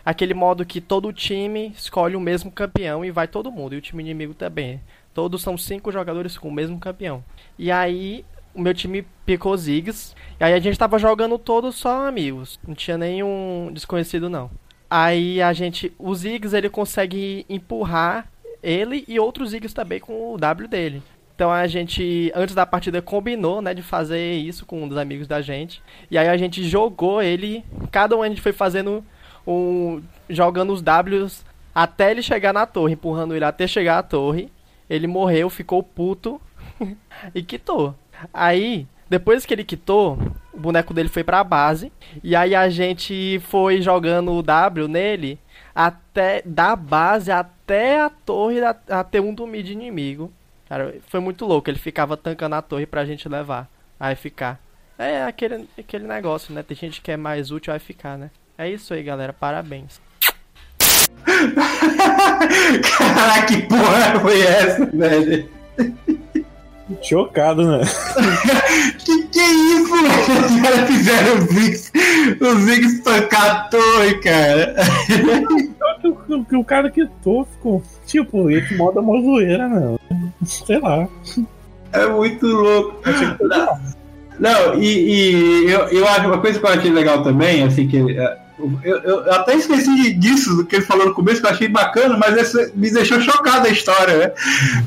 Aquele 0.09 0.33
modo 0.33 0.65
que 0.65 0.81
todo 0.81 1.13
time 1.13 1.71
escolhe 1.77 2.17
o 2.17 2.21
mesmo 2.21 2.51
campeão 2.51 3.05
e 3.05 3.11
vai 3.11 3.29
todo 3.29 3.53
mundo, 3.53 3.75
e 3.75 3.77
o 3.77 3.81
time 3.83 4.03
inimigo 4.03 4.33
também. 4.33 4.81
Todos 5.13 5.43
são 5.43 5.59
cinco 5.59 5.93
jogadores 5.93 6.39
com 6.39 6.49
o 6.49 6.53
mesmo 6.53 6.79
campeão. 6.79 7.23
E 7.59 7.71
aí, 7.71 8.25
o 8.55 8.61
meu 8.63 8.73
time 8.73 9.07
picou 9.27 9.55
Ziggs. 9.55 10.15
E 10.41 10.45
aí 10.45 10.55
a 10.55 10.61
gente 10.61 10.79
tava 10.79 10.99
jogando 10.99 11.37
todos 11.37 11.75
só 11.75 12.09
amigos. 12.09 12.59
Não 12.67 12.75
tinha 12.75 12.97
nenhum 12.97 13.69
desconhecido, 13.71 14.31
não. 14.31 14.51
Aí 14.89 15.43
a 15.43 15.53
gente. 15.53 15.93
O 15.99 16.15
Ziggs 16.15 16.57
ele 16.57 16.71
consegue 16.71 17.45
empurrar 17.47 18.33
ele 18.63 19.05
e 19.07 19.21
outros 19.21 19.51
Ziggs 19.51 19.75
também 19.75 20.01
com 20.01 20.33
o 20.33 20.39
W 20.39 20.69
dele. 20.69 21.03
Então 21.35 21.53
a 21.53 21.67
gente, 21.67 22.33
antes 22.35 22.55
da 22.55 22.65
partida, 22.65 23.03
combinou, 23.03 23.61
né, 23.61 23.75
de 23.75 23.83
fazer 23.83 24.37
isso 24.39 24.65
com 24.65 24.85
um 24.85 24.89
dos 24.89 24.97
amigos 24.97 25.29
da 25.29 25.43
gente. 25.43 25.83
E 26.11 26.17
aí 26.17 26.29
a 26.29 26.37
gente 26.39 26.67
jogou 26.67 27.21
ele, 27.21 27.63
cada 27.93 28.17
um 28.17 28.23
a 28.23 28.29
gente 28.31 28.41
foi 28.41 28.53
fazendo 28.53 29.05
um. 29.49 30.03
jogando 30.29 30.73
os 30.73 30.83
Ws 30.83 31.45
até 31.75 32.11
ele 32.11 32.23
chegar 32.23 32.53
na 32.53 32.67
torre, 32.67 32.95
empurrando 32.95 33.35
ele 33.35 33.45
até 33.45 33.67
chegar 33.67 33.99
à 33.99 34.03
torre. 34.03 34.51
Ele 34.89 35.07
morreu, 35.07 35.49
ficou 35.49 35.83
puto 35.83 36.41
e 37.35 37.43
quitou. 37.43 37.95
Aí, 38.33 38.87
depois 39.09 39.47
que 39.47 39.55
ele 39.55 39.65
quitou, 39.65 40.19
o 40.53 40.59
boneco 40.59 40.93
dele 40.93 41.09
foi 41.09 41.23
pra 41.23 41.45
base. 41.45 41.93
E 42.23 42.35
aí 42.35 42.55
a 42.55 42.69
gente 42.69 43.41
foi 43.45 43.81
jogando 43.81 44.33
o 44.33 44.43
W 44.43 44.89
nele 44.89 45.39
até 45.75 46.43
da 46.45 46.75
base 46.75 47.31
até 47.31 48.01
a 48.01 48.11
torre 48.11 48.61
até 48.89 49.21
um 49.21 49.33
do 49.33 49.47
mid 49.47 49.69
inimigo. 49.69 50.33
Cara, 50.69 50.97
foi 51.07 51.21
muito 51.21 51.47
louco. 51.47 51.71
Ele 51.71 51.79
ficava 51.79 52.17
tancando 52.17 52.57
a 52.57 52.63
torre 52.63 52.87
pra 52.87 53.05
gente 53.05 53.29
levar. 53.29 53.69
Aí 54.01 54.17
ficar. 54.17 54.61
É 54.99 55.23
aquele, 55.23 55.69
aquele 55.79 56.07
negócio, 56.07 56.53
né? 56.53 56.63
Tem 56.63 56.77
gente 56.77 57.01
que 57.01 57.13
é 57.13 57.17
mais 57.17 57.51
útil, 57.53 57.73
vai 57.73 57.79
ficar, 57.79 58.19
né? 58.19 58.31
É 58.59 58.69
isso 58.69 58.93
aí, 58.93 59.05
galera. 59.05 59.33
Parabéns. 59.33 60.01
Caraca, 62.99 63.47
que 63.47 63.63
porra 63.63 64.19
foi 64.21 64.41
essa, 64.41 64.85
velho? 64.87 65.49
Chocado, 67.01 67.65
né? 67.65 67.81
Que 68.99 69.23
que 69.29 69.39
é 69.39 69.49
isso, 69.49 69.93
velho? 69.93 70.47
Os 70.47 70.61
caras 70.61 70.89
fizeram 70.89 71.37
o 71.37 71.41
Ziggs, 71.43 71.93
o 72.41 72.55
Ziggs 72.61 73.03
a 73.09 73.55
torre, 73.69 74.15
cara. 74.21 74.75
Que 76.01 76.09
o, 76.35 76.45
que 76.45 76.57
o 76.57 76.65
cara 76.65 76.91
quitou 76.91 77.45
ficou. 77.45 77.81
Tipo, 78.07 78.51
esse 78.51 78.75
modo 78.75 78.99
é 78.99 79.03
uma 79.03 79.23
zoeira, 79.23 79.69
né? 79.69 79.97
Sei 80.45 80.81
lá. 80.81 81.07
É 81.93 82.07
muito 82.07 82.45
louco. 82.45 83.03
Que 83.03 83.45
legal. 83.45 83.79
Não, 84.41 84.75
e, 84.75 85.65
e 85.65 85.71
eu, 85.71 85.81
eu 85.89 86.09
acho 86.09 86.27
uma 86.27 86.41
coisa 86.41 86.59
que 86.59 86.67
eu 86.67 86.71
achei 86.71 86.91
legal 86.91 87.23
também, 87.23 87.63
assim, 87.63 87.87
que 87.87 87.99
é, 88.83 88.91
eu, 88.91 88.99
eu 88.99 89.33
até 89.33 89.55
esqueci 89.55 90.13
disso, 90.15 90.57
do 90.57 90.65
que 90.65 90.77
ele 90.77 90.85
falou 90.85 91.07
no 91.07 91.15
começo, 91.15 91.41
que 91.41 91.47
eu 91.47 91.51
achei 91.51 91.69
bacana, 91.69 92.17
mas 92.17 92.53
me 92.75 92.91
deixou 92.91 93.21
chocado 93.21 93.67
a 93.67 93.71
história, 93.71 94.17
né? 94.19 94.33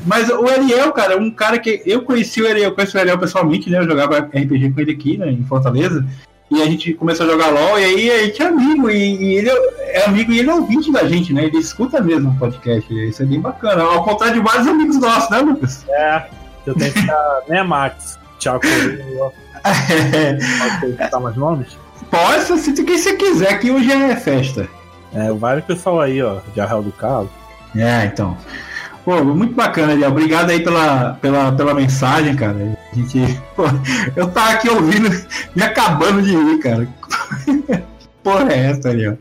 Mas 0.06 0.28
o 0.28 0.46
Ariel, 0.46 0.92
cara, 0.92 1.16
um 1.16 1.30
cara 1.30 1.58
que 1.58 1.82
eu 1.86 2.02
conheci 2.02 2.42
o 2.42 2.48
Ariel, 2.48 2.70
eu 2.70 2.74
conheci 2.74 2.96
o 2.96 3.00
Ariel 3.00 3.18
pessoalmente, 3.18 3.70
né? 3.70 3.78
Eu 3.78 3.88
jogava 3.88 4.18
RPG 4.18 4.72
com 4.72 4.80
ele 4.80 4.92
aqui, 4.92 5.16
né, 5.16 5.30
em 5.30 5.44
Fortaleza. 5.44 6.04
E 6.50 6.60
a 6.60 6.66
gente 6.66 6.92
começou 6.92 7.24
a 7.24 7.30
jogar 7.30 7.48
LOL, 7.48 7.78
e 7.78 7.84
aí 7.84 8.10
a 8.10 8.24
gente 8.24 8.42
é 8.42 8.46
amigo, 8.46 8.90
e, 8.90 8.96
e 8.96 9.34
ele 9.36 9.48
é 9.48 10.04
amigo 10.04 10.30
e 10.32 10.38
ele 10.38 10.50
é 10.50 10.54
ouvinte 10.54 10.92
da 10.92 11.08
gente, 11.08 11.32
né? 11.32 11.46
Ele 11.46 11.56
escuta 11.56 11.98
mesmo 12.02 12.30
o 12.30 12.38
podcast, 12.38 12.92
isso 12.92 13.22
é 13.22 13.26
bem 13.26 13.40
bacana. 13.40 13.82
Ao 13.82 14.04
contrário 14.04 14.34
de 14.34 14.46
vários 14.46 14.66
amigos 14.66 15.00
nossos, 15.00 15.30
né, 15.30 15.38
Lucas? 15.38 15.86
É, 15.88 16.26
eu 16.66 16.74
tenho 16.74 16.92
que 16.92 17.00
ficar, 17.00 17.40
né, 17.48 17.62
Max? 17.62 18.18
Tchau, 18.38 18.60
Coelho. 18.60 19.32
Pode 20.80 20.92
citar 20.92 21.20
mais 21.20 21.36
nomes? 21.36 21.68
Pode, 22.12 22.44
se 22.60 22.84
que 22.84 22.98
você 22.98 23.16
quiser, 23.16 23.58
que 23.58 23.70
hoje 23.70 23.90
é 23.90 24.14
festa. 24.14 24.68
É, 25.14 25.32
vários 25.32 25.64
pessoal 25.64 25.98
aí, 25.98 26.22
ó, 26.22 26.40
de 26.52 26.60
Arreal 26.60 26.82
do 26.82 26.92
Cabo. 26.92 27.30
É, 27.74 28.04
então. 28.04 28.36
Pô, 29.02 29.24
muito 29.24 29.54
bacana, 29.54 29.94
Eliel. 29.94 30.10
Obrigado 30.10 30.50
aí 30.50 30.62
pela, 30.62 31.14
pela, 31.22 31.52
pela 31.52 31.72
mensagem, 31.72 32.36
cara. 32.36 32.78
A 32.92 32.94
gente. 32.94 33.18
Pô, 33.56 33.62
eu 34.14 34.30
tava 34.30 34.50
aqui 34.50 34.68
ouvindo, 34.68 35.08
me 35.56 35.62
acabando 35.62 36.20
de 36.20 36.36
rir, 36.36 36.58
cara. 36.58 36.86
Porra, 38.22 38.52
é 38.52 38.66
essa, 38.66 38.90
Eliel? 38.90 39.16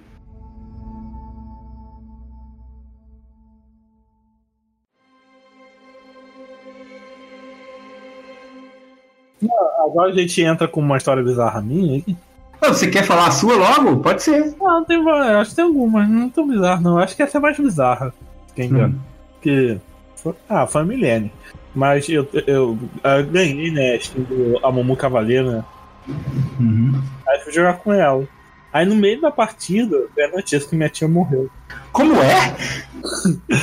Agora 9.80 10.10
a 10.10 10.13
gente 10.13 10.41
entra 10.41 10.67
com 10.67 10.82
uma 10.82 10.97
história 10.97 11.23
bizarra 11.23 11.62
minha 11.62 11.99
aqui. 11.99 12.17
Você 12.62 12.88
quer 12.89 13.04
falar 13.04 13.28
a 13.28 13.32
sua 13.32 13.56
logo? 13.56 13.97
Pode 13.97 14.21
ser. 14.24 14.56
Não, 14.60 14.86
tem, 14.86 15.04
va- 15.04 15.39
acho 15.41 15.50
que 15.52 15.56
tem 15.58 15.65
algumas, 15.65 16.08
não 16.08 16.30
tão 16.30 16.47
bizarra, 16.47 16.80
não. 16.82 16.97
Acho 17.00 17.15
que 17.15 17.24
essa 17.24 17.38
é 17.38 17.41
mais 17.41 17.58
bizarra. 17.58 18.13
Quem 18.56 18.67
engano. 18.67 19.02
Porque. 19.34 19.80
foi- 20.15 20.36
Ah, 20.47 20.67
foi 20.67 20.82
a 20.82 20.86
Milene. 20.86 21.32
Mas 21.74 22.08
eu, 22.10 22.28
eu, 22.47 22.78
eu 23.04 23.26
ganhei, 23.28 23.71
né? 23.71 23.97
Do 24.15 24.60
Amumu 24.65 24.95
Cavaleiro, 24.95 25.52
né? 25.52 25.63
Uhum. 26.60 27.02
Aí 27.28 27.39
fui 27.39 27.52
jogar 27.54 27.76
com 27.80 27.93
ela. 27.93 28.28
Aí 28.74 28.86
no 28.86 28.95
meio 28.95 29.19
da 29.19 29.32
partida, 29.32 29.97
veio 30.15 30.30
a 30.30 30.32
notícia 30.38 30.69
que 30.69 30.76
minha 30.76 30.89
tia 30.89 31.08
morreu. 31.08 31.50
Como 31.91 32.13
é? 32.21 32.56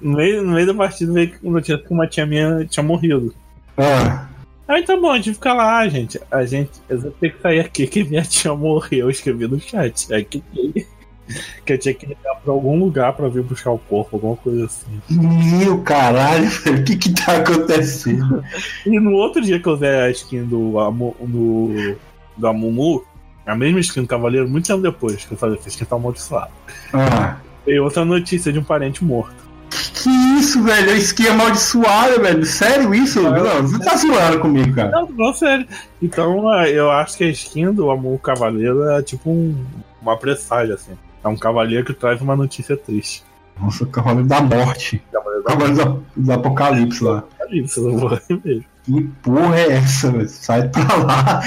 No 0.00 0.16
meio, 0.16 0.44
no 0.44 0.52
meio 0.52 0.64
da 0.64 0.74
partida 0.74 1.12
veio 1.12 1.34
a 1.44 1.50
notícia 1.50 1.76
que 1.76 1.92
uma 1.92 2.06
tia 2.06 2.24
minha 2.24 2.64
tinha 2.66 2.84
morrido. 2.84 3.34
Ah, 3.76 4.26
Aí 4.68 4.84
tá 4.84 4.94
bom, 4.98 5.10
a 5.10 5.16
gente 5.16 5.32
fica 5.32 5.54
lá, 5.54 5.88
gente. 5.88 6.20
A 6.30 6.44
gente. 6.44 6.72
Eu 6.90 7.00
vou 7.00 7.10
ter 7.10 7.34
que 7.34 7.40
sair 7.40 7.60
aqui 7.60 7.86
que 7.86 8.04
minha 8.04 8.20
tia 8.22 8.54
morreu. 8.54 9.06
Eu 9.06 9.10
escrevi 9.10 9.48
no 9.48 9.58
chat. 9.58 10.12
Aí 10.12 10.22
que, 10.22 10.42
que 11.64 11.72
eu 11.72 11.78
tinha 11.78 11.94
que 11.94 12.04
ligar 12.04 12.34
pra 12.36 12.52
algum 12.52 12.78
lugar 12.78 13.14
pra 13.14 13.28
vir 13.28 13.42
buscar 13.42 13.70
o 13.70 13.78
corpo, 13.78 14.16
alguma 14.16 14.36
coisa 14.36 14.66
assim. 14.66 15.00
meu 15.08 15.80
caralho. 15.82 16.46
O 16.68 16.84
que 16.84 16.96
que 16.96 17.14
tá 17.14 17.38
acontecendo? 17.38 18.44
E 18.84 19.00
no 19.00 19.12
outro 19.12 19.40
dia 19.40 19.58
que 19.58 19.66
eu 19.66 19.72
usei 19.72 19.88
a 19.88 20.10
skin 20.10 20.44
do, 20.44 20.74
do, 21.20 21.96
do 22.36 22.46
Amumu, 22.46 23.02
a 23.46 23.54
mesma 23.54 23.80
skin 23.80 24.02
do 24.02 24.08
Cavaleiro, 24.08 24.46
muito 24.46 24.66
tempo 24.66 24.82
depois 24.82 25.24
que 25.24 25.32
eu 25.32 25.38
falei, 25.38 25.58
essa 25.58 25.68
skin 25.68 25.86
tá 25.86 25.96
amaldiçoada. 25.96 26.50
Ah. 26.92 27.38
Veio 27.64 27.84
outra 27.84 28.04
notícia 28.04 28.52
de 28.52 28.58
um 28.58 28.64
parente 28.64 29.02
morto. 29.02 29.47
Que 29.70 30.10
isso, 30.38 30.62
velho? 30.62 30.90
A 30.92 30.96
skin 30.96 31.28
amaldiçoada, 31.28 32.18
velho. 32.20 32.44
Sério 32.44 32.94
isso? 32.94 33.22
Não, 33.22 33.62
você 33.66 33.84
tá 33.84 33.96
zoando 33.96 34.40
comigo, 34.40 34.74
cara. 34.74 34.90
Não, 34.90 35.08
não, 35.10 35.32
sério. 35.34 35.66
Então 36.02 36.48
ah, 36.48 36.68
eu 36.68 36.90
acho 36.90 37.16
que 37.16 37.24
a 37.24 37.28
skin 37.28 37.72
do 37.72 37.90
Amumu 37.90 38.18
Cavaleiro 38.18 38.84
é 38.90 39.02
tipo 39.02 39.30
um, 39.30 39.54
uma 40.00 40.16
presságio, 40.16 40.74
assim. 40.74 40.92
É 41.22 41.28
um 41.28 41.36
cavaleiro 41.36 41.84
que 41.84 41.92
traz 41.92 42.20
uma 42.20 42.36
notícia 42.36 42.76
triste. 42.76 43.24
Nossa, 43.60 43.84
o 43.84 43.86
cavaleiro 43.88 44.28
da 44.28 44.40
morte. 44.40 45.02
Cavaleiro 45.12 45.42
O 45.42 45.44
cavaleiro 45.44 45.84
do, 45.84 46.04
do 46.16 46.32
apocalipse 46.32 47.04
lá. 47.04 47.24
da 47.38 47.76
eu 47.76 47.84
não 47.84 47.98
vou 47.98 48.10
mesmo. 48.44 48.64
Que 48.84 49.02
porra 49.22 49.58
é 49.58 49.72
essa, 49.72 50.10
velho? 50.10 50.28
Sai 50.28 50.68
pra 50.68 50.96
lá. 50.96 51.42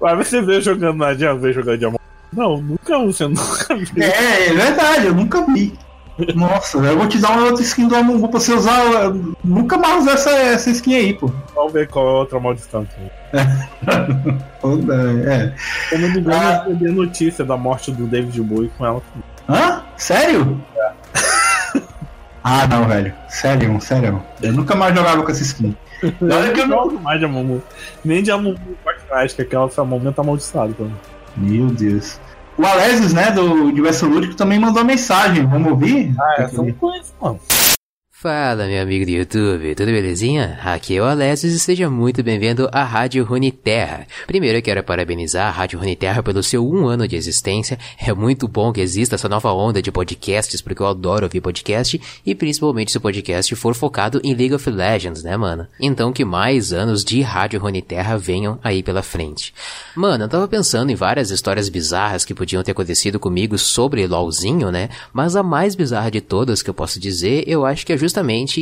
Mas 0.00 0.28
você 0.28 0.40
vê 0.40 0.60
jogando 0.60 0.96
na 0.96 1.12
vê 1.34 1.52
jogando 1.52 1.78
de 1.78 1.84
amor. 1.84 2.00
Não, 2.32 2.60
nunca 2.60 2.98
você 2.98 3.26
nunca 3.26 3.76
viu. 3.76 4.02
É, 4.02 4.48
é 4.48 4.52
verdade, 4.52 5.06
eu 5.06 5.14
nunca 5.14 5.44
vi. 5.46 5.76
Nossa, 6.34 6.78
eu 6.78 6.98
vou 6.98 7.08
te 7.08 7.18
dar 7.18 7.30
uma 7.30 7.46
outra 7.46 7.62
skin 7.62 7.88
do 7.88 7.96
Among 7.96 8.20
pra 8.28 8.38
você 8.40 8.52
usar. 8.52 8.84
eu 9.04 9.34
Nunca 9.42 9.78
mais 9.78 10.02
usar 10.02 10.12
essa, 10.12 10.30
essa 10.30 10.70
skin 10.70 10.94
aí, 10.94 11.14
pô. 11.14 11.30
Vamos 11.54 11.72
ver 11.72 11.88
qual 11.88 12.06
é 12.06 12.10
a 12.10 12.12
outra 12.20 12.40
maldição. 12.40 12.86
É. 15.26 15.52
Se 15.88 15.94
eu 15.94 15.98
não 16.00 16.08
me 16.10 16.18
engano, 16.20 16.36
Ah. 16.36 16.66
eu 16.68 16.90
a 16.90 16.92
notícia 16.92 17.44
da 17.44 17.56
morte 17.56 17.90
do 17.90 18.06
David 18.06 18.40
Bowie 18.42 18.70
com 18.76 18.84
ela. 18.84 19.02
Hã? 19.48 19.82
Sério? 19.96 20.60
ah, 22.44 22.66
não, 22.66 22.86
velho. 22.86 23.12
Sério, 23.28 23.80
sério. 23.80 24.22
Eu 24.42 24.52
nunca 24.52 24.74
mais 24.74 24.94
jogava 24.94 25.22
com 25.22 25.30
essa 25.30 25.42
skin. 25.42 25.74
Olha 26.22 26.52
que 26.52 26.60
eu 26.60 26.66
não. 26.66 26.84
jogo 26.84 27.00
mais 27.00 27.18
de 27.18 27.24
Amumu. 27.24 27.62
Nem 28.04 28.22
de 28.22 28.30
Amumu 28.30 28.58
Fortnite, 28.82 29.34
que 29.34 29.42
aquela 29.42 29.66
esse 29.66 29.80
momento 29.80 30.20
amaldiçoado. 30.20 30.74
Pô. 30.74 30.86
Meu 31.36 31.66
Deus. 31.66 32.18
O 32.60 32.66
Alesis, 32.66 33.14
né, 33.14 33.30
do 33.30 33.42
Universo 33.42 34.06
Lúdico, 34.06 34.34
também 34.34 34.58
mandou 34.58 34.84
mensagem. 34.84 35.46
Vamos 35.46 35.70
ouvir? 35.70 36.14
Ah, 36.20 36.46
eu 36.52 36.62
não 36.62 36.72
conheço, 36.74 37.14
mano. 37.18 37.40
Fala, 38.22 38.66
meu 38.66 38.82
amigo 38.82 39.06
do 39.06 39.12
YouTube, 39.12 39.74
tudo 39.74 39.86
belezinha? 39.86 40.60
Aqui 40.62 40.94
é 40.94 41.00
o 41.00 41.06
Alessio 41.06 41.48
e 41.48 41.58
seja 41.58 41.88
muito 41.88 42.22
bem-vindo 42.22 42.68
à 42.70 42.84
Rádio 42.84 43.24
Runeterra. 43.24 44.06
Primeiro 44.26 44.58
eu 44.58 44.62
quero 44.62 44.84
parabenizar 44.84 45.48
a 45.48 45.50
Rádio 45.50 45.78
Runeterra 45.78 46.22
pelo 46.22 46.42
seu 46.42 46.68
um 46.68 46.86
ano 46.86 47.08
de 47.08 47.16
existência. 47.16 47.78
É 47.98 48.12
muito 48.12 48.46
bom 48.46 48.74
que 48.74 48.80
exista 48.82 49.14
essa 49.14 49.26
nova 49.26 49.50
onda 49.54 49.80
de 49.80 49.90
podcasts, 49.90 50.60
porque 50.60 50.82
eu 50.82 50.86
adoro 50.86 51.24
ouvir 51.24 51.40
podcast, 51.40 51.98
e 52.26 52.34
principalmente 52.34 52.92
se 52.92 52.98
o 52.98 53.00
podcast 53.00 53.56
for 53.56 53.74
focado 53.74 54.20
em 54.22 54.34
League 54.34 54.52
of 54.52 54.68
Legends, 54.68 55.22
né, 55.22 55.34
mano? 55.38 55.66
Então 55.80 56.12
que 56.12 56.22
mais 56.22 56.74
anos 56.74 57.02
de 57.02 57.22
Rádio 57.22 57.58
Runeterra 57.58 58.18
venham 58.18 58.58
aí 58.62 58.82
pela 58.82 59.00
frente. 59.00 59.54
Mano, 59.96 60.24
eu 60.24 60.28
tava 60.28 60.46
pensando 60.46 60.92
em 60.92 60.94
várias 60.94 61.30
histórias 61.30 61.70
bizarras 61.70 62.26
que 62.26 62.34
podiam 62.34 62.62
ter 62.62 62.72
acontecido 62.72 63.18
comigo 63.18 63.56
sobre 63.56 64.06
LOLzinho, 64.06 64.70
né? 64.70 64.90
Mas 65.10 65.36
a 65.36 65.42
mais 65.42 65.74
bizarra 65.74 66.10
de 66.10 66.20
todas 66.20 66.60
que 66.60 66.68
eu 66.68 66.74
posso 66.74 67.00
dizer, 67.00 67.44
eu 67.46 67.64
acho 67.64 67.86
que 67.86 67.94
é 67.94 67.96
justamente 67.96 68.09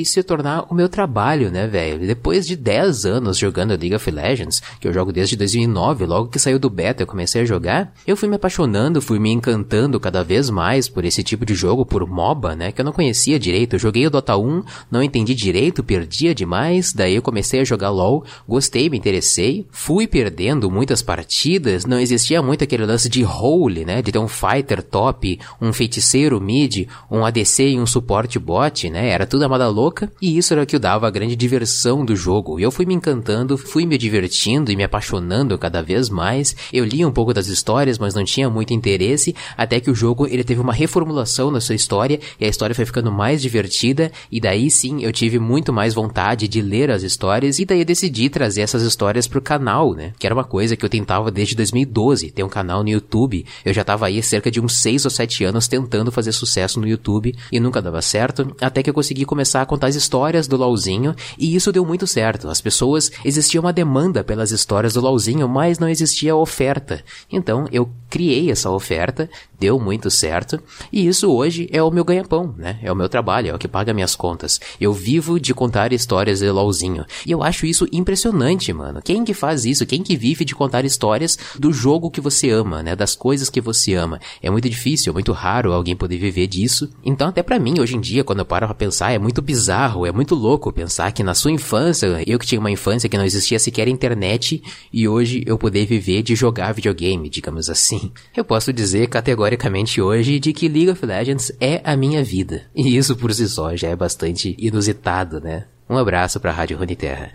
se 0.04 0.22
tornar 0.22 0.66
o 0.70 0.74
meu 0.74 0.88
trabalho, 0.88 1.50
né, 1.50 1.66
velho? 1.66 2.06
Depois 2.06 2.46
de 2.46 2.56
10 2.56 3.06
anos 3.06 3.38
jogando 3.38 3.70
League 3.70 3.94
of 3.94 4.10
Legends, 4.10 4.62
que 4.80 4.86
eu 4.86 4.92
jogo 4.92 5.12
desde 5.12 5.36
2009, 5.36 6.06
logo 6.06 6.28
que 6.28 6.38
saiu 6.38 6.58
do 6.58 6.70
beta 6.70 7.02
eu 7.02 7.06
comecei 7.06 7.42
a 7.42 7.44
jogar, 7.44 7.92
eu 8.06 8.16
fui 8.16 8.28
me 8.28 8.36
apaixonando, 8.36 9.00
fui 9.00 9.18
me 9.18 9.30
encantando 9.30 10.00
cada 10.00 10.22
vez 10.22 10.50
mais 10.50 10.88
por 10.88 11.04
esse 11.04 11.22
tipo 11.22 11.46
de 11.46 11.54
jogo, 11.54 11.84
por 11.86 12.06
MOBA, 12.06 12.54
né, 12.54 12.72
que 12.72 12.80
eu 12.80 12.84
não 12.84 12.92
conhecia 12.92 13.38
direito. 13.38 13.74
Eu 13.74 13.78
joguei 13.78 14.06
o 14.06 14.10
Dota 14.10 14.36
1, 14.36 14.62
não 14.90 15.02
entendi 15.02 15.34
direito, 15.34 15.84
perdia 15.84 16.34
demais, 16.34 16.92
daí 16.92 17.14
eu 17.14 17.22
comecei 17.22 17.60
a 17.60 17.64
jogar 17.64 17.90
LoL, 17.90 18.24
gostei, 18.48 18.88
me 18.90 18.98
interessei, 18.98 19.66
fui 19.70 20.06
perdendo 20.06 20.70
muitas 20.70 21.02
partidas, 21.02 21.84
não 21.84 21.98
existia 21.98 22.42
muito 22.42 22.64
aquele 22.64 22.86
lance 22.86 23.08
de 23.08 23.22
role, 23.22 23.84
né, 23.84 24.02
de 24.02 24.12
ter 24.12 24.18
um 24.18 24.28
fighter 24.28 24.82
top, 24.82 25.38
um 25.60 25.72
feiticeiro 25.72 26.40
mid, 26.40 26.88
um 27.10 27.24
ADC 27.24 27.70
e 27.70 27.78
um 27.78 27.86
suporte 27.86 28.38
bot, 28.38 28.88
né, 28.90 29.08
era 29.08 29.26
tudo 29.26 29.37
amada 29.46 29.68
louca, 29.68 30.10
e 30.20 30.36
isso 30.36 30.52
era 30.52 30.62
o 30.62 30.66
que 30.66 30.78
dava 30.78 31.06
a 31.06 31.10
grande 31.10 31.36
diversão 31.36 32.04
do 32.04 32.16
jogo. 32.16 32.58
E 32.58 32.62
eu 32.62 32.70
fui 32.70 32.86
me 32.86 32.94
encantando, 32.94 33.56
fui 33.56 33.86
me 33.86 33.98
divertindo 33.98 34.70
e 34.70 34.76
me 34.76 34.84
apaixonando 34.84 35.58
cada 35.58 35.82
vez 35.82 36.08
mais. 36.08 36.54
Eu 36.72 36.84
li 36.84 37.04
um 37.04 37.12
pouco 37.12 37.34
das 37.34 37.48
histórias, 37.48 37.98
mas 37.98 38.14
não 38.14 38.24
tinha 38.24 38.48
muito 38.48 38.72
interesse, 38.72 39.34
até 39.56 39.80
que 39.80 39.90
o 39.90 39.94
jogo 39.94 40.26
ele 40.26 40.44
teve 40.44 40.60
uma 40.60 40.72
reformulação 40.72 41.50
na 41.50 41.60
sua 41.60 41.74
história 41.74 42.20
e 42.40 42.44
a 42.44 42.48
história 42.48 42.74
foi 42.74 42.84
ficando 42.84 43.10
mais 43.10 43.42
divertida, 43.42 44.10
e 44.30 44.40
daí 44.40 44.70
sim 44.70 45.02
eu 45.02 45.12
tive 45.12 45.38
muito 45.38 45.72
mais 45.72 45.94
vontade 45.94 46.48
de 46.48 46.60
ler 46.60 46.90
as 46.90 47.02
histórias 47.02 47.58
e 47.58 47.64
daí 47.64 47.80
eu 47.80 47.84
decidi 47.84 48.28
trazer 48.28 48.62
essas 48.62 48.82
histórias 48.82 49.26
pro 49.26 49.40
canal, 49.40 49.94
né? 49.94 50.12
Que 50.18 50.26
era 50.26 50.34
uma 50.34 50.44
coisa 50.44 50.76
que 50.76 50.84
eu 50.84 50.88
tentava 50.88 51.30
desde 51.30 51.54
2012, 51.54 52.30
ter 52.30 52.42
um 52.42 52.48
canal 52.48 52.82
no 52.82 52.88
YouTube. 52.88 53.44
Eu 53.64 53.72
já 53.72 53.84
tava 53.84 54.06
aí 54.06 54.22
cerca 54.22 54.50
de 54.50 54.60
uns 54.60 54.76
6 54.76 55.04
ou 55.04 55.10
7 55.10 55.44
anos 55.44 55.68
tentando 55.68 56.12
fazer 56.12 56.32
sucesso 56.32 56.80
no 56.80 56.88
YouTube 56.88 57.34
e 57.52 57.60
nunca 57.60 57.82
dava 57.82 58.00
certo, 58.02 58.54
até 58.60 58.82
que 58.82 58.90
eu 58.90 58.94
consegui 58.94 59.24
começar 59.28 59.62
a 59.62 59.66
contar 59.66 59.88
as 59.88 59.94
histórias 59.94 60.48
do 60.48 60.56
LoLzinho 60.56 61.14
e 61.38 61.54
isso 61.54 61.70
deu 61.70 61.84
muito 61.84 62.06
certo. 62.06 62.48
As 62.48 62.60
pessoas, 62.60 63.12
existia 63.24 63.60
uma 63.60 63.72
demanda 63.72 64.24
pelas 64.24 64.50
histórias 64.50 64.94
do 64.94 65.00
LoLzinho, 65.00 65.48
mas 65.48 65.78
não 65.78 65.88
existia 65.88 66.34
oferta. 66.34 67.04
Então 67.30 67.68
eu 67.70 67.88
criei 68.08 68.50
essa 68.50 68.70
oferta, 68.70 69.28
deu 69.60 69.78
muito 69.78 70.10
certo 70.10 70.58
e 70.90 71.06
isso 71.06 71.30
hoje 71.30 71.68
é 71.70 71.82
o 71.82 71.90
meu 71.90 72.04
ganha-pão, 72.04 72.54
né? 72.56 72.78
É 72.82 72.90
o 72.90 72.96
meu 72.96 73.08
trabalho, 73.08 73.50
é 73.50 73.54
o 73.54 73.58
que 73.58 73.68
paga 73.68 73.92
minhas 73.92 74.16
contas. 74.16 74.58
Eu 74.80 74.92
vivo 74.92 75.38
de 75.38 75.52
contar 75.52 75.92
histórias 75.92 76.38
de 76.38 76.50
LoLzinho 76.50 77.04
e 77.26 77.30
eu 77.30 77.42
acho 77.42 77.66
isso 77.66 77.86
impressionante, 77.92 78.72
mano. 78.72 79.02
Quem 79.02 79.24
que 79.24 79.34
faz 79.34 79.64
isso? 79.64 79.86
Quem 79.86 80.02
que 80.02 80.16
vive 80.16 80.44
de 80.44 80.54
contar 80.54 80.84
histórias 80.84 81.38
do 81.58 81.72
jogo 81.72 82.10
que 82.10 82.20
você 82.20 82.50
ama, 82.50 82.82
né? 82.82 82.96
Das 82.96 83.14
coisas 83.14 83.50
que 83.50 83.60
você 83.60 83.94
ama. 83.94 84.18
É 84.42 84.50
muito 84.50 84.68
difícil, 84.68 85.10
é 85.10 85.14
muito 85.14 85.32
raro 85.32 85.72
alguém 85.72 85.94
poder 85.94 86.16
viver 86.16 86.46
disso. 86.46 86.88
Então 87.04 87.28
até 87.28 87.42
pra 87.42 87.58
mim, 87.58 87.78
hoje 87.78 87.96
em 87.96 88.00
dia, 88.00 88.24
quando 88.24 88.38
eu 88.38 88.46
paro 88.46 88.66
pra 88.66 88.74
pensar, 88.74 89.12
é 89.18 89.20
muito 89.20 89.42
bizarro, 89.42 90.06
é 90.06 90.12
muito 90.12 90.34
louco 90.34 90.72
pensar 90.72 91.12
que 91.12 91.22
na 91.22 91.34
sua 91.34 91.50
infância, 91.50 92.22
eu 92.26 92.38
que 92.38 92.46
tinha 92.46 92.60
uma 92.60 92.70
infância 92.70 93.08
que 93.08 93.18
não 93.18 93.24
existia 93.24 93.58
sequer 93.58 93.88
internet, 93.88 94.62
e 94.92 95.08
hoje 95.08 95.42
eu 95.44 95.58
poder 95.58 95.84
viver 95.86 96.22
de 96.22 96.34
jogar 96.34 96.72
videogame, 96.72 97.28
digamos 97.28 97.68
assim. 97.68 98.12
Eu 98.34 98.44
posso 98.44 98.72
dizer 98.72 99.08
categoricamente 99.08 100.00
hoje 100.00 100.38
de 100.38 100.52
que 100.52 100.68
League 100.68 100.90
of 100.90 101.04
Legends 101.04 101.52
é 101.60 101.80
a 101.84 101.96
minha 101.96 102.22
vida. 102.22 102.62
E 102.74 102.96
isso 102.96 103.16
por 103.16 103.34
si 103.34 103.48
só 103.48 103.76
já 103.76 103.88
é 103.88 103.96
bastante 103.96 104.54
inusitado, 104.58 105.40
né? 105.40 105.64
Um 105.90 105.98
abraço 105.98 106.38
pra 106.38 106.52
Rádio 106.52 106.78
Runeterra. 106.78 107.32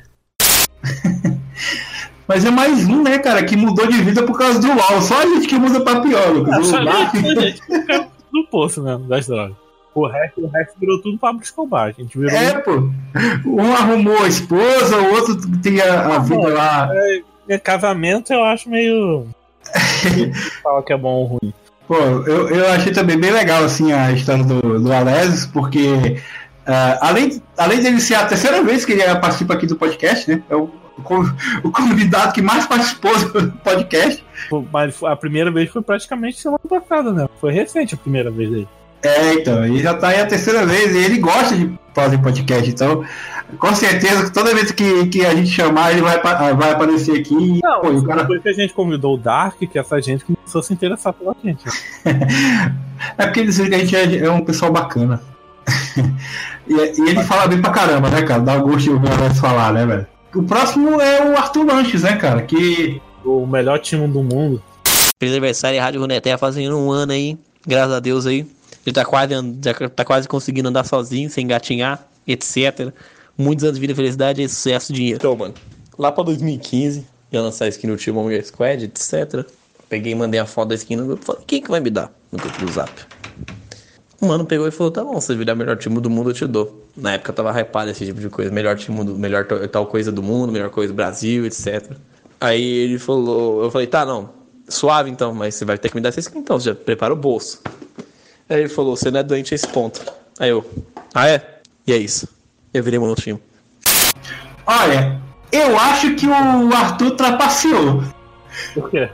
Mas 2.25 2.45
é 2.45 2.51
mais 2.51 2.85
um, 2.85 3.03
né, 3.03 3.19
cara, 3.19 3.43
que 3.43 3.57
mudou 3.57 3.85
de 3.85 4.01
vida 4.01 4.23
por 4.23 4.37
causa 4.37 4.57
do 4.59 4.67
LOL. 4.67 5.01
Só 5.01 5.21
a 5.21 5.25
gente 5.25 5.45
que 5.45 5.59
muda 5.59 5.81
pra 5.81 5.99
pior, 5.99 6.33
Lucas. 6.33 6.57
O 6.59 6.63
só 6.63 6.77
a 6.77 7.05
gente, 7.13 7.61
fica 7.61 8.07
no 8.31 8.47
poço, 8.47 8.81
né? 8.81 8.97
Das 9.09 9.27
drogas. 9.27 9.62
O 9.95 10.07
resto, 10.07 10.41
o 10.41 10.47
resto 10.47 10.73
virou 10.79 11.01
tudo 11.01 11.17
Pablo 11.17 11.41
Escobar. 11.41 11.87
A 11.87 11.91
gente 11.91 12.17
virou. 12.17 12.35
É, 12.35 12.59
pô. 12.59 12.89
Um 13.45 13.73
arrumou 13.73 14.23
a 14.23 14.27
esposa, 14.27 14.97
o 14.97 15.13
outro 15.13 15.35
tem 15.61 15.79
a, 15.81 16.15
a 16.15 16.19
vida 16.19 16.47
lá. 16.47 16.89
É, 17.47 17.57
casamento 17.57 18.33
eu 18.33 18.43
acho 18.43 18.69
meio. 18.69 19.27
Fala 20.63 20.83
que 20.83 20.93
é 20.93 20.97
bom 20.97 21.13
ou 21.13 21.25
ruim. 21.25 21.53
Pô, 21.87 21.95
eu, 21.95 22.49
eu 22.49 22.71
achei 22.71 22.91
também 22.91 23.17
bem 23.17 23.31
legal, 23.31 23.63
assim, 23.63 23.91
a 23.91 24.11
história 24.11 24.43
do, 24.43 24.79
do 24.79 24.91
Alesis, 24.91 25.45
porque 25.45 26.17
ah, 26.65 27.09
além, 27.09 27.41
além 27.57 27.81
dele 27.81 27.99
ser 27.99 28.15
a 28.15 28.25
terceira 28.25 28.63
vez 28.63 28.85
que 28.85 28.93
ele 28.93 29.03
participa 29.19 29.53
aqui 29.53 29.67
do 29.67 29.75
podcast, 29.75 30.29
né? 30.29 30.41
É 30.49 30.55
o, 30.55 30.63
o 30.63 31.03
o 31.63 31.71
convidado 31.71 32.33
que 32.33 32.41
mais 32.41 32.65
participou 32.65 33.11
do 33.17 33.51
podcast. 33.51 34.23
Mas 34.71 35.01
a 35.03 35.15
primeira 35.15 35.51
vez 35.51 35.69
foi 35.69 35.81
praticamente 35.81 36.39
semana 36.39 36.59
passada, 36.67 37.11
né? 37.11 37.27
Foi 37.39 37.51
recente 37.51 37.95
a 37.95 37.97
primeira 37.97 38.31
vez 38.31 38.49
dele. 38.49 38.67
É, 39.03 39.33
então, 39.33 39.65
ele 39.65 39.79
já 39.79 39.93
tá 39.93 40.09
aí 40.09 40.21
a 40.21 40.25
terceira 40.25 40.65
vez 40.65 40.95
e 40.95 40.97
ele 40.97 41.19
gosta 41.19 41.55
de 41.55 41.71
fazer 41.93 42.17
podcast, 42.19 42.69
então 42.69 43.03
com 43.57 43.75
certeza 43.75 44.25
que 44.25 44.31
toda 44.31 44.53
vez 44.53 44.71
que, 44.71 45.07
que 45.07 45.25
a 45.25 45.35
gente 45.35 45.49
chamar, 45.49 45.91
ele 45.91 46.01
vai, 46.01 46.19
vai 46.21 46.71
aparecer 46.71 47.19
aqui 47.19 47.35
e, 47.35 47.59
Não, 47.61 47.81
pô, 47.81 47.89
o 47.89 48.03
cara. 48.03 48.21
depois 48.21 48.41
que 48.41 48.49
a 48.49 48.53
gente 48.53 48.73
convidou 48.73 49.15
o 49.15 49.17
Dark, 49.17 49.57
que 49.59 49.77
essa 49.77 50.01
gente 50.01 50.25
começou 50.25 50.59
a 50.59 50.63
se 50.63 50.73
interessar 50.73 51.13
pela 51.13 51.35
gente. 51.43 51.63
É 53.17 53.25
porque 53.25 53.41
eles 53.41 53.57
que 53.57 53.75
a 53.75 53.79
gente 53.79 53.95
é, 53.95 54.25
é 54.25 54.31
um 54.31 54.45
pessoal 54.45 54.71
bacana. 54.71 55.21
e, 56.65 56.73
e 56.73 57.09
ele 57.09 57.21
fala 57.23 57.47
bem 57.47 57.61
pra 57.61 57.71
caramba, 57.71 58.09
né, 58.09 58.21
cara? 58.21 58.39
Dá 58.39 58.55
gosto 58.57 58.79
de 58.79 58.89
ouvir 58.91 59.09
o 59.09 59.35
falar, 59.35 59.73
né, 59.73 59.85
velho? 59.85 60.07
O 60.33 60.43
próximo 60.43 61.01
é 61.01 61.29
o 61.29 61.37
Arthur 61.37 61.65
Lanches, 61.65 62.03
né, 62.03 62.15
cara? 62.15 62.41
Que. 62.41 63.01
O 63.25 63.45
melhor 63.45 63.79
time 63.79 64.07
do 64.07 64.23
mundo. 64.23 64.63
Feliz 65.19 65.33
aniversário, 65.33 65.81
Rádio 65.81 65.99
Runeterra 65.99 66.37
fazendo 66.37 66.77
um 66.77 66.91
ano 66.91 67.11
aí, 67.11 67.37
graças 67.67 67.93
a 67.93 67.99
Deus 67.99 68.25
aí. 68.25 68.47
Ele 68.85 68.93
tá 68.93 69.05
quase, 69.05 69.33
tá 69.95 70.05
quase 70.05 70.27
conseguindo 70.27 70.69
andar 70.69 70.83
sozinho, 70.83 71.29
sem 71.29 71.47
gatinhar, 71.47 72.05
etc. 72.27 72.91
Muitos 73.37 73.63
anos 73.63 73.75
de 73.75 73.81
vida, 73.81 73.95
felicidade 73.95 74.41
e 74.41 74.49
sucesso, 74.49 74.91
dinheiro. 74.91 75.17
Então, 75.17 75.35
mano, 75.35 75.53
lá 75.97 76.11
pra 76.11 76.23
2015, 76.23 77.05
ia 77.31 77.41
lançar 77.41 77.65
a 77.65 77.67
skin 77.69 77.87
no 77.87 77.97
Team 77.97 78.15
Monger 78.15 78.45
Squad, 78.45 78.83
etc. 78.83 79.45
Peguei 79.89 80.11
e 80.11 80.15
mandei 80.15 80.39
a 80.39 80.45
foto 80.45 80.69
da 80.69 80.75
skin 80.75 80.97
no 80.97 81.05
grupo. 81.05 81.25
Falei, 81.25 81.43
quem 81.47 81.61
que 81.61 81.69
vai 81.69 81.79
me 81.79 81.89
dar? 81.89 82.11
No 82.31 82.39
grupo 82.39 82.65
do 82.65 82.71
Zap. 82.71 82.91
O 84.19 84.27
mano 84.27 84.45
pegou 84.45 84.67
e 84.67 84.71
falou, 84.71 84.91
tá 84.91 85.03
bom, 85.03 85.19
se 85.19 85.35
virar 85.35 85.53
melhor 85.53 85.77
time 85.77 85.99
do 85.99 86.09
mundo, 86.09 86.29
eu 86.29 86.33
te 86.33 86.47
dou. 86.47 86.87
Na 86.95 87.13
época 87.13 87.31
eu 87.31 87.35
tava 87.35 87.59
hypado 87.59 87.91
esse 87.91 88.05
tipo 88.05 88.19
de 88.21 88.29
coisa. 88.29 88.51
Melhor 88.51 88.77
time 88.77 89.03
do 89.03 89.17
melhor 89.17 89.45
tal 89.67 89.85
coisa 89.85 90.11
do 90.11 90.23
mundo, 90.23 90.51
melhor 90.51 90.69
coisa 90.69 90.93
do 90.93 90.95
Brasil, 90.95 91.45
etc. 91.45 91.91
Aí 92.39 92.63
ele 92.63 92.99
falou, 92.99 93.63
eu 93.63 93.71
falei, 93.71 93.87
tá, 93.87 94.05
não, 94.05 94.29
suave 94.67 95.09
então, 95.09 95.33
mas 95.33 95.55
você 95.55 95.65
vai 95.65 95.77
ter 95.77 95.89
que 95.89 95.95
me 95.95 96.01
dar 96.01 96.09
essa 96.09 96.19
skin 96.19 96.39
então, 96.39 96.59
você 96.59 96.69
já 96.69 96.75
prepara 96.75 97.13
o 97.13 97.17
bolso. 97.17 97.61
Aí 98.49 98.59
ele 98.61 98.69
falou, 98.69 98.95
você 98.95 99.09
não 99.09 99.19
é 99.19 99.23
doente 99.23 99.53
a 99.53 99.55
esse 99.55 99.67
ponto. 99.67 100.01
Aí 100.39 100.49
eu, 100.49 100.65
ah 101.13 101.27
é? 101.27 101.59
E 101.87 101.93
é 101.93 101.97
isso. 101.97 102.27
Eu 102.73 102.83
virei 102.83 102.99
meu 102.99 103.15
time. 103.15 103.39
Olha, 104.65 105.21
eu 105.51 105.77
acho 105.77 106.15
que 106.15 106.27
o 106.27 106.73
Arthur 106.73 107.11
trapaceou. 107.11 108.03
Por 108.73 108.89
quê? 108.89 109.09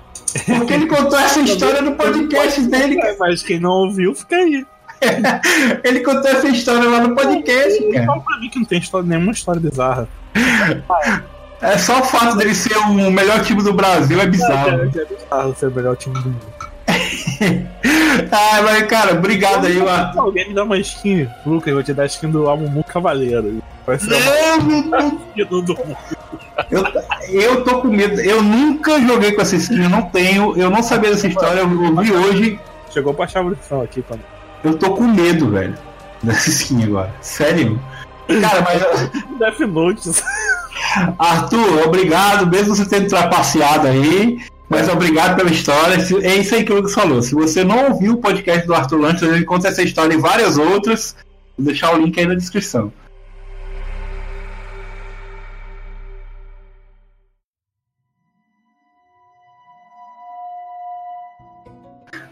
Porque 0.45 0.73
ele 0.73 0.87
contou 0.87 1.17
essa 1.17 1.39
história 1.41 1.81
no 1.81 1.95
podcast 1.95 2.61
dele. 2.61 2.97
cara. 2.97 3.13
É, 3.13 3.17
mas 3.17 3.41
quem 3.43 3.59
não 3.59 3.71
ouviu, 3.71 4.13
fica 4.13 4.35
aí. 4.35 4.65
Ele 5.83 6.01
contou 6.01 6.29
essa 6.29 6.49
história 6.49 6.89
lá 6.89 6.99
no 6.99 7.15
podcast, 7.15 7.81
Ele 7.81 7.93
cara. 7.93 8.05
fala 8.05 8.21
pra 8.21 8.37
mim 8.39 8.49
que 8.49 8.59
não 8.59 8.65
tem 8.65 8.79
história, 8.79 9.07
nenhuma 9.07 9.31
história 9.31 9.61
bizarra. 9.61 10.09
É 11.61 11.77
só 11.77 12.01
o 12.01 12.03
fato 12.03 12.35
dele 12.37 12.53
ser 12.53 12.77
o 12.77 13.09
melhor 13.09 13.41
time 13.43 13.63
do 13.63 13.71
Brasil 13.73 14.19
é 14.19 14.27
bizarro. 14.27 14.69
É, 14.71 14.83
é 14.83 15.05
bizarro 15.05 15.55
ser 15.55 15.67
o 15.67 15.71
melhor 15.71 15.95
time 15.95 16.15
do 16.21 16.29
mundo. 16.29 16.58
ah, 18.31 18.61
mas, 18.63 18.83
cara, 18.87 19.13
obrigado 19.13 19.65
aí, 19.65 19.77
mano. 19.77 20.19
Alguém 20.19 20.49
me 20.49 20.53
dá 20.53 20.63
uma 20.63 20.77
skin, 20.77 21.27
Lucas, 21.45 21.67
eu 21.67 21.73
vou 21.75 21.83
te 21.83 21.93
dar 21.93 22.03
a 22.03 22.05
skin 22.05 22.29
do 22.29 22.49
Amumu 22.49 22.83
Cavaleiro. 22.83 23.61
Vai 23.85 23.97
ser 23.99 24.09
Não, 24.09 25.61
do... 25.61 25.75
eu, 26.69 26.83
eu 27.29 27.63
tô 27.63 27.81
com 27.81 27.87
medo. 27.87 28.19
Eu 28.21 28.41
nunca 28.41 28.99
joguei 29.01 29.31
com 29.31 29.41
essa 29.41 29.55
skin, 29.55 29.83
eu 29.83 29.89
não 29.89 30.03
tenho. 30.03 30.57
Eu 30.57 30.69
não 30.69 30.83
sabia 30.83 31.11
dessa 31.11 31.27
história, 31.27 31.61
eu 31.61 31.95
vi 31.95 32.11
hoje. 32.11 32.59
Chegou 32.91 33.13
pra 33.13 33.25
achar 33.25 33.43
a 33.43 33.83
aqui, 33.83 34.01
quando. 34.01 34.21
Eu 34.63 34.77
tô 34.77 34.91
com 34.91 35.03
medo, 35.03 35.49
velho. 35.49 35.75
Dessa 36.21 36.49
skin 36.49 36.83
agora. 36.83 37.13
Sério. 37.21 37.79
Cara, 38.27 38.61
mas. 38.61 39.09
Death 39.39 39.59
Note. 39.61 40.09
Arthur, 41.17 41.87
obrigado, 41.87 42.47
mesmo 42.47 42.75
você 42.75 42.85
tendo 42.87 43.07
trapaceado 43.07 43.87
aí. 43.87 44.39
Mas 44.69 44.87
obrigado 44.87 45.35
pela 45.35 45.49
história. 45.49 45.97
É 46.21 46.35
isso 46.35 46.53
aí 46.53 46.63
que 46.63 46.71
o 46.71 46.75
Lucas 46.75 46.93
falou. 46.93 47.21
Se 47.23 47.33
você 47.33 47.63
não 47.63 47.89
ouviu 47.89 48.13
o 48.13 48.17
podcast 48.17 48.67
do 48.67 48.75
Arthur 48.75 48.99
Lanches, 48.99 49.23
ele 49.23 49.43
conta 49.43 49.67
essa 49.67 49.81
história 49.81 50.13
e 50.13 50.17
várias 50.17 50.57
outras. 50.59 51.15
Vou 51.57 51.65
deixar 51.65 51.93
o 51.93 51.97
link 51.97 52.17
aí 52.19 52.27
na 52.27 52.35
descrição. 52.35 52.93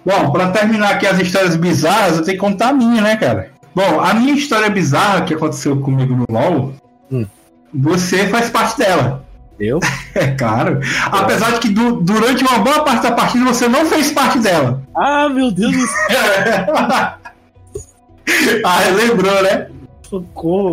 Bom, 0.05 0.31
para 0.31 0.51
terminar 0.51 0.91
aqui 0.91 1.05
as 1.05 1.19
histórias 1.19 1.57
bizarras, 1.57 2.17
eu 2.17 2.23
tenho 2.23 2.37
que 2.37 2.41
contar 2.41 2.69
a 2.69 2.73
minha, 2.73 3.01
né, 3.01 3.17
cara? 3.17 3.51
Bom, 3.75 3.99
a 3.99 4.13
minha 4.13 4.33
história 4.33 4.69
bizarra 4.69 5.25
que 5.25 5.33
aconteceu 5.33 5.77
comigo 5.81 6.15
no 6.15 6.25
LoL, 6.29 6.73
hum. 7.11 7.25
você 7.73 8.27
faz 8.29 8.49
parte 8.49 8.77
dela. 8.77 9.26
Eu? 9.59 9.79
É 10.15 10.31
claro. 10.31 10.79
Apesar 11.11 11.51
de 11.51 11.59
que 11.59 11.69
du 11.69 12.01
durante 12.01 12.43
uma 12.43 12.57
boa 12.57 12.83
parte 12.83 13.03
da 13.03 13.11
partida 13.11 13.45
você 13.45 13.67
não 13.67 13.85
fez 13.85 14.11
parte 14.11 14.39
dela. 14.39 14.81
Ah, 14.95 15.29
meu 15.29 15.51
Deus 15.51 15.71
do 15.71 15.85
céu. 15.85 16.73
ah, 18.65 18.79
lembrou, 18.95 19.43
né? 19.43 19.67
Socorro. 20.09 20.71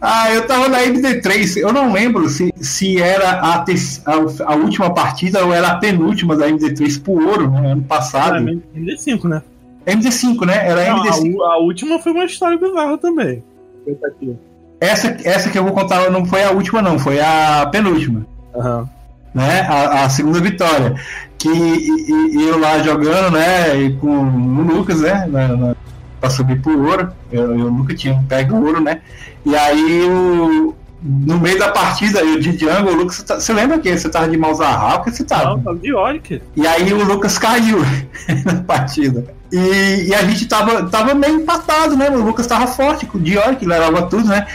Ah, 0.00 0.32
eu 0.32 0.46
tava 0.46 0.68
na 0.68 0.80
MD3. 0.80 1.58
Eu 1.58 1.72
não 1.72 1.92
lembro 1.92 2.28
se, 2.28 2.52
se 2.56 3.00
era 3.00 3.30
a, 3.40 3.58
a, 3.58 3.64
a, 4.52 4.56
última 4.56 4.92
partida 4.92 5.44
ou 5.44 5.52
era 5.52 5.68
a 5.68 5.76
penúltima 5.76 6.34
da 6.34 6.48
MD3 6.48 7.02
pro 7.02 7.24
ouro, 7.24 7.50
né? 7.50 7.72
Ano 7.72 7.82
passado. 7.82 8.36
Era 8.36 8.44
MD5, 8.44 9.28
né? 9.28 9.42
MD5, 9.86 10.46
né? 10.46 10.68
Era 10.68 10.90
não, 10.90 11.04
MD5. 11.04 11.40
A, 11.42 11.52
a, 11.52 11.58
última 11.58 11.98
foi 11.98 12.12
uma 12.12 12.24
história 12.24 12.58
bizarra 12.58 12.98
também. 12.98 13.44
Essa, 14.80 15.16
essa 15.24 15.50
que 15.50 15.58
eu 15.58 15.64
vou 15.64 15.72
contar 15.72 16.10
não 16.10 16.24
foi 16.24 16.42
a 16.42 16.50
última, 16.50 16.80
não. 16.80 16.98
Foi 16.98 17.20
a 17.20 17.68
penúltima. 17.70 18.26
Uhum. 18.54 18.88
Né? 19.34 19.60
A, 19.60 20.04
a, 20.04 20.08
segunda 20.08 20.40
vitória. 20.40 20.94
Que 21.38 21.48
e, 21.48 22.36
e 22.36 22.48
eu 22.48 22.58
lá 22.58 22.78
jogando, 22.78 23.32
né? 23.32 23.76
E 23.76 23.92
com 23.96 24.08
o 24.08 24.62
Lucas, 24.62 25.02
né? 25.02 25.26
Na, 25.28 25.48
na, 25.48 25.76
pra 26.18 26.30
subir 26.30 26.60
pro 26.62 26.82
ouro. 26.86 27.12
Eu, 27.30 27.58
eu 27.58 27.70
nunca 27.70 27.94
tinha 27.94 28.24
pego 28.28 28.56
ouro, 28.56 28.80
né? 28.80 29.02
E 29.44 29.54
aí 29.54 30.02
o, 30.08 30.74
no 31.02 31.40
meio 31.40 31.58
da 31.58 31.70
partida, 31.70 32.20
eu 32.20 32.38
de 32.38 32.52
Django, 32.52 32.90
o 32.90 32.94
Lucas, 32.94 33.16
você, 33.16 33.24
tá, 33.24 33.40
você 33.40 33.52
lembra 33.52 33.78
que 33.78 33.96
você 33.96 34.08
tava 34.08 34.28
de 34.28 34.36
mouse 34.36 34.62
a 34.62 34.98
que 34.98 35.10
você 35.10 35.24
tava? 35.24 35.50
Não, 35.50 35.60
tava 35.60 35.78
de 35.78 35.94
Oric. 35.94 36.42
E 36.54 36.66
aí 36.66 36.92
o 36.92 37.02
Lucas 37.04 37.38
caiu 37.38 37.78
na 38.44 38.62
partida. 38.62 39.24
E, 39.50 40.08
e, 40.08 40.14
a 40.14 40.22
gente 40.24 40.46
tava, 40.46 40.88
tava 40.88 41.14
meio 41.14 41.40
empatado, 41.40 41.96
né? 41.96 42.10
O 42.10 42.22
Lucas 42.22 42.46
tava 42.46 42.66
forte, 42.66 43.08
o 43.12 43.18
Dior 43.18 43.56
que 43.56 43.66
levava 43.66 44.02
tudo, 44.02 44.28
né? 44.28 44.46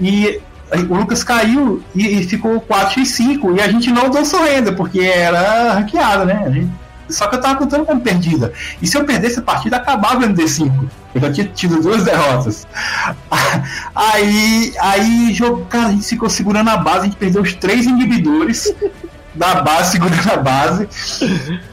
E 0.00 0.40
o 0.88 0.94
Lucas 0.94 1.24
caiu 1.24 1.82
e, 1.94 2.20
e 2.20 2.24
ficou 2.24 2.60
4 2.60 3.00
e 3.00 3.06
5 3.06 3.56
e 3.56 3.60
a 3.60 3.68
gente 3.68 3.90
não 3.90 4.10
deu 4.10 4.24
sorrenda, 4.24 4.72
porque 4.72 5.00
era 5.00 5.72
hackeada, 5.72 6.24
né? 6.24 6.50
Gente, 6.52 6.70
só 7.08 7.26
que 7.28 7.36
eu 7.36 7.40
tava 7.40 7.56
contando 7.56 7.84
como 7.84 8.00
perdida. 8.00 8.52
E 8.80 8.86
se 8.86 8.96
eu 8.96 9.04
perdesse 9.04 9.38
a 9.38 9.42
partida, 9.42 9.76
acabava 9.76 10.26
no 10.26 10.34
D5. 10.34 10.88
Eu 11.14 11.20
já 11.20 11.32
tinha 11.32 11.46
tido 11.46 11.80
duas 11.80 12.04
derrotas. 12.04 12.66
Aí, 13.94 14.74
aí 14.80 15.32
jogo, 15.32 15.64
cara, 15.66 15.88
a 15.88 15.92
gente 15.92 16.08
ficou 16.08 16.28
segurando 16.28 16.70
a 16.70 16.76
base, 16.76 17.00
a 17.00 17.04
gente 17.04 17.16
perdeu 17.16 17.42
os 17.42 17.54
três 17.54 17.86
inibidores 17.86 18.74
da 19.34 19.62
base, 19.62 19.92
segurando 19.92 20.30
a 20.32 20.36
base. 20.36 20.88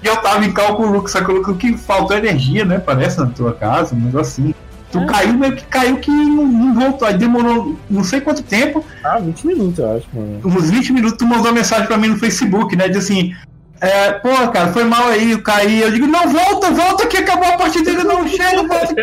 e 0.04 0.08
eu 0.08 0.18
tava 0.18 0.46
em 0.46 0.52
cálculo, 0.52 1.08
só 1.08 1.22
que 1.24 1.54
que 1.56 1.78
faltou 1.78 2.16
energia, 2.16 2.64
né? 2.66 2.80
Parece 2.80 3.20
na 3.20 3.28
tua 3.28 3.54
casa, 3.54 3.96
um 3.96 4.00
negócio 4.00 4.44
assim. 4.44 4.54
Tu 4.92 5.00
ah. 5.00 5.06
caiu, 5.06 5.34
meio 5.36 5.56
que 5.56 5.64
caiu 5.66 5.98
que 5.98 6.12
não, 6.12 6.46
não, 6.46 6.74
voltou. 6.74 7.08
Aí 7.08 7.18
demorou 7.18 7.78
não 7.90 8.04
sei 8.04 8.20
quanto 8.20 8.44
tempo. 8.44 8.86
Ah, 9.04 9.18
20 9.20 9.48
minutos, 9.48 9.80
eu 9.80 9.96
acho, 9.96 10.08
mano. 10.14 10.42
Uns 10.44 10.70
20 10.70 10.94
minutos, 10.94 11.18
tu 11.18 11.26
mandou 11.26 11.46
uma 11.46 11.54
mensagem 11.54 11.88
pra 11.88 11.98
mim 11.98 12.10
no 12.10 12.18
Facebook, 12.18 12.76
né? 12.76 12.90
De 12.90 12.98
assim. 12.98 13.34
É, 13.82 14.12
pô, 14.14 14.30
cara, 14.52 14.72
foi 14.72 14.84
mal 14.84 15.08
aí, 15.08 15.32
eu 15.32 15.42
caí. 15.42 15.82
Eu 15.82 15.92
digo, 15.92 16.06
não, 16.06 16.30
volta, 16.30 16.70
volta 16.70 17.08
que 17.08 17.18
acabou 17.18 17.48
a 17.48 17.58
partida, 17.58 17.90
ele 17.90 18.04
não 18.04 18.28
chega, 18.28 18.64
volta. 18.64 18.96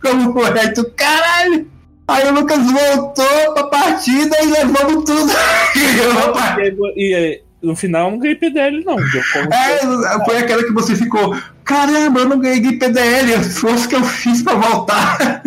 Como 0.00 0.32
foi? 0.32 0.72
Tu, 0.72 0.84
caralho! 0.92 1.68
Aí 2.08 2.28
o 2.28 2.32
Lucas 2.32 2.64
voltou 2.70 3.54
pra 3.54 3.64
partida 3.64 4.36
e 4.40 4.46
levamos 4.46 5.04
tudo. 5.04 5.32
e, 6.96 7.42
no 7.60 7.74
final 7.74 8.06
eu 8.06 8.12
não 8.12 8.18
ganhei 8.20 8.36
PDL, 8.36 8.84
não. 8.84 8.96
É, 9.00 10.24
foi 10.24 10.38
aquela 10.38 10.62
que 10.62 10.72
você 10.72 10.94
ficou, 10.94 11.36
caramba, 11.64 12.20
eu 12.20 12.28
não 12.28 12.38
ganhei 12.38 12.78
PDL, 12.78 13.42
fosse 13.42 13.88
que 13.88 13.96
eu 13.96 14.04
fiz 14.04 14.42
pra 14.42 14.54
voltar. 14.54 15.42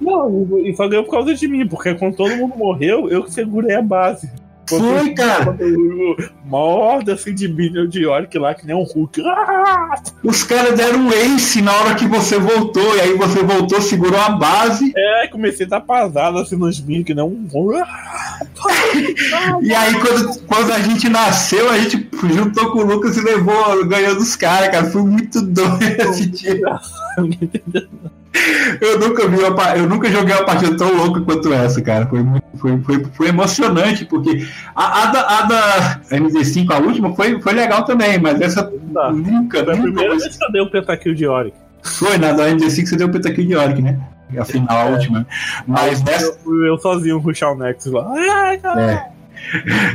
Não, 0.00 0.58
e 0.64 0.74
só 0.74 0.88
ganhou 0.88 1.04
por 1.04 1.12
causa 1.12 1.32
de 1.32 1.46
mim, 1.46 1.68
porque 1.68 1.94
quando 1.94 2.16
todo 2.16 2.36
mundo 2.36 2.56
morreu, 2.56 3.08
eu 3.08 3.28
segurei 3.28 3.76
a 3.76 3.82
base. 3.82 4.28
Foi, 4.66 5.14
cara. 5.14 5.56
Uma 6.44 6.58
horda 6.58 7.14
assim 7.14 7.34
de 7.34 7.48
minion 7.48 7.86
de 7.86 8.06
Orc 8.06 8.36
lá, 8.38 8.54
que 8.54 8.66
nem 8.66 8.74
um 8.74 8.82
Hulk. 8.82 9.22
Ah! 9.26 9.94
Os 10.22 10.42
caras 10.42 10.76
deram 10.76 11.00
um 11.00 11.12
ace 11.12 11.62
na 11.62 11.72
hora 11.72 11.94
que 11.94 12.06
você 12.06 12.38
voltou, 12.38 12.96
e 12.96 13.00
aí 13.00 13.16
você 13.16 13.42
voltou, 13.42 13.80
segurou 13.80 14.20
a 14.20 14.30
base. 14.30 14.92
É, 14.96 15.28
comecei 15.28 15.64
a 15.64 15.66
estar 15.66 15.80
pasado 15.80 16.38
assim 16.38 16.56
nos 16.56 16.80
minions, 16.80 17.06
que 17.06 17.14
nem 17.14 17.24
um. 17.24 17.44
e 19.62 19.74
aí, 19.74 19.94
quando, 20.00 20.40
quando 20.46 20.72
a 20.72 20.78
gente 20.80 21.08
nasceu, 21.08 21.70
a 21.70 21.78
gente 21.78 22.08
juntou 22.32 22.72
com 22.72 22.80
o 22.80 22.84
Lucas 22.84 23.16
e 23.16 23.20
levou, 23.20 23.86
ganhou 23.86 24.14
dos 24.14 24.36
caras, 24.36 24.68
cara. 24.68 24.90
Foi 24.90 25.02
muito 25.02 25.40
doido 25.42 25.82
esse 25.82 26.26
dia. 26.26 26.60
Eu 28.80 28.98
nunca 28.98 29.28
vi 29.28 29.36
uma, 29.36 29.76
eu 29.76 29.88
nunca 29.88 30.10
joguei 30.10 30.34
uma 30.34 30.44
partida 30.44 30.76
tão 30.76 30.92
louca 30.92 31.20
quanto 31.20 31.52
essa, 31.52 31.80
cara. 31.80 32.06
Foi, 32.06 32.20
foi, 32.64 32.80
foi, 32.80 33.04
foi 33.12 33.28
emocionante, 33.28 34.06
porque 34.06 34.46
a, 34.74 35.02
a, 35.02 35.06
da, 35.06 35.20
a 35.20 35.42
da 35.42 36.00
MD5, 36.10 36.70
a 36.70 36.78
última, 36.78 37.14
foi, 37.14 37.38
foi 37.40 37.52
legal 37.52 37.84
também, 37.84 38.18
mas 38.18 38.40
essa 38.40 38.62
tá. 38.94 39.12
nunca. 39.12 39.62
Foi 39.62 39.74
a 39.74 39.76
primeira 39.76 40.16
vez 40.16 40.36
que 40.36 40.44
eu 40.44 40.52
dei 40.52 40.62
o 40.62 40.64
um 40.64 40.70
pentakill 40.70 41.14
de 41.14 41.26
Oric. 41.26 41.54
Foi, 41.82 42.16
na 42.16 42.32
da 42.32 42.48
MD5 42.48 42.86
você 42.86 42.96
deu 42.96 43.08
o 43.08 43.12
pentakill 43.12 43.46
de 43.46 43.54
Oric, 43.54 43.82
né? 43.82 44.00
A 44.38 44.44
final, 44.46 44.76
a 44.76 44.90
é. 44.90 44.92
última. 44.92 45.26
Mas 45.66 46.02
nessa. 46.02 46.38
Eu, 46.46 46.64
eu 46.64 46.78
sozinho 46.78 47.18
ruxar 47.18 47.52
o 47.52 47.58
Nexus 47.58 47.92
lá. 47.92 48.10
Ai. 48.10 48.60
É. 48.78 49.06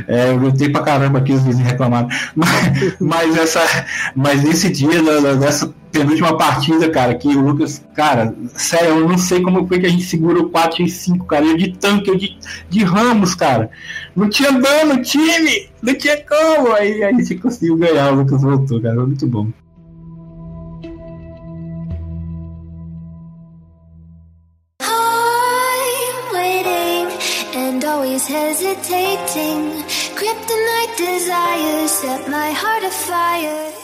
É, 0.06 0.30
eu 0.30 0.38
gritei 0.38 0.68
pra 0.68 0.82
caramba 0.82 1.18
aqui, 1.18 1.32
os 1.32 1.42
vizinhos 1.42 1.70
reclamaram. 1.70 2.08
Mas, 2.34 2.96
mas, 3.00 3.36
essa, 3.36 3.86
mas 4.14 4.42
nesse 4.42 4.70
dia, 4.70 5.02
nessa 5.36 5.72
penúltima 5.92 6.36
partida, 6.36 6.88
cara, 6.88 7.14
que 7.14 7.28
o 7.28 7.40
Lucas, 7.40 7.84
cara, 7.94 8.34
sério, 8.54 8.90
eu 8.90 9.08
não 9.08 9.18
sei 9.18 9.42
como 9.42 9.66
foi 9.66 9.80
que 9.80 9.86
a 9.86 9.90
gente 9.90 10.04
segurou 10.04 10.48
4 10.48 10.82
e 10.82 10.88
5, 10.88 11.26
cara. 11.26 11.44
Eu 11.44 11.56
de 11.56 11.72
tanque, 11.72 12.10
eu 12.10 12.16
de, 12.16 12.38
de 12.68 12.84
ramos, 12.84 13.34
cara. 13.34 13.70
Não 14.14 14.28
tinha 14.28 14.52
dano, 14.52 15.02
time! 15.02 15.68
Não 15.82 15.94
tinha 15.94 16.16
como! 16.24 16.72
Aí 16.72 17.02
a 17.02 17.12
gente 17.12 17.36
conseguiu 17.36 17.76
ganhar, 17.76 18.12
o 18.12 18.16
Lucas 18.16 18.42
voltou, 18.42 18.80
cara. 18.80 18.94
Foi 18.94 19.06
muito 19.06 19.26
bom. 19.26 19.48
Always 28.00 28.26
hesitating. 28.26 29.84
Kryptonite 30.16 30.96
desires 30.96 31.90
set 31.90 32.28
my 32.30 32.50
heart 32.50 32.84
afire. 32.84 33.74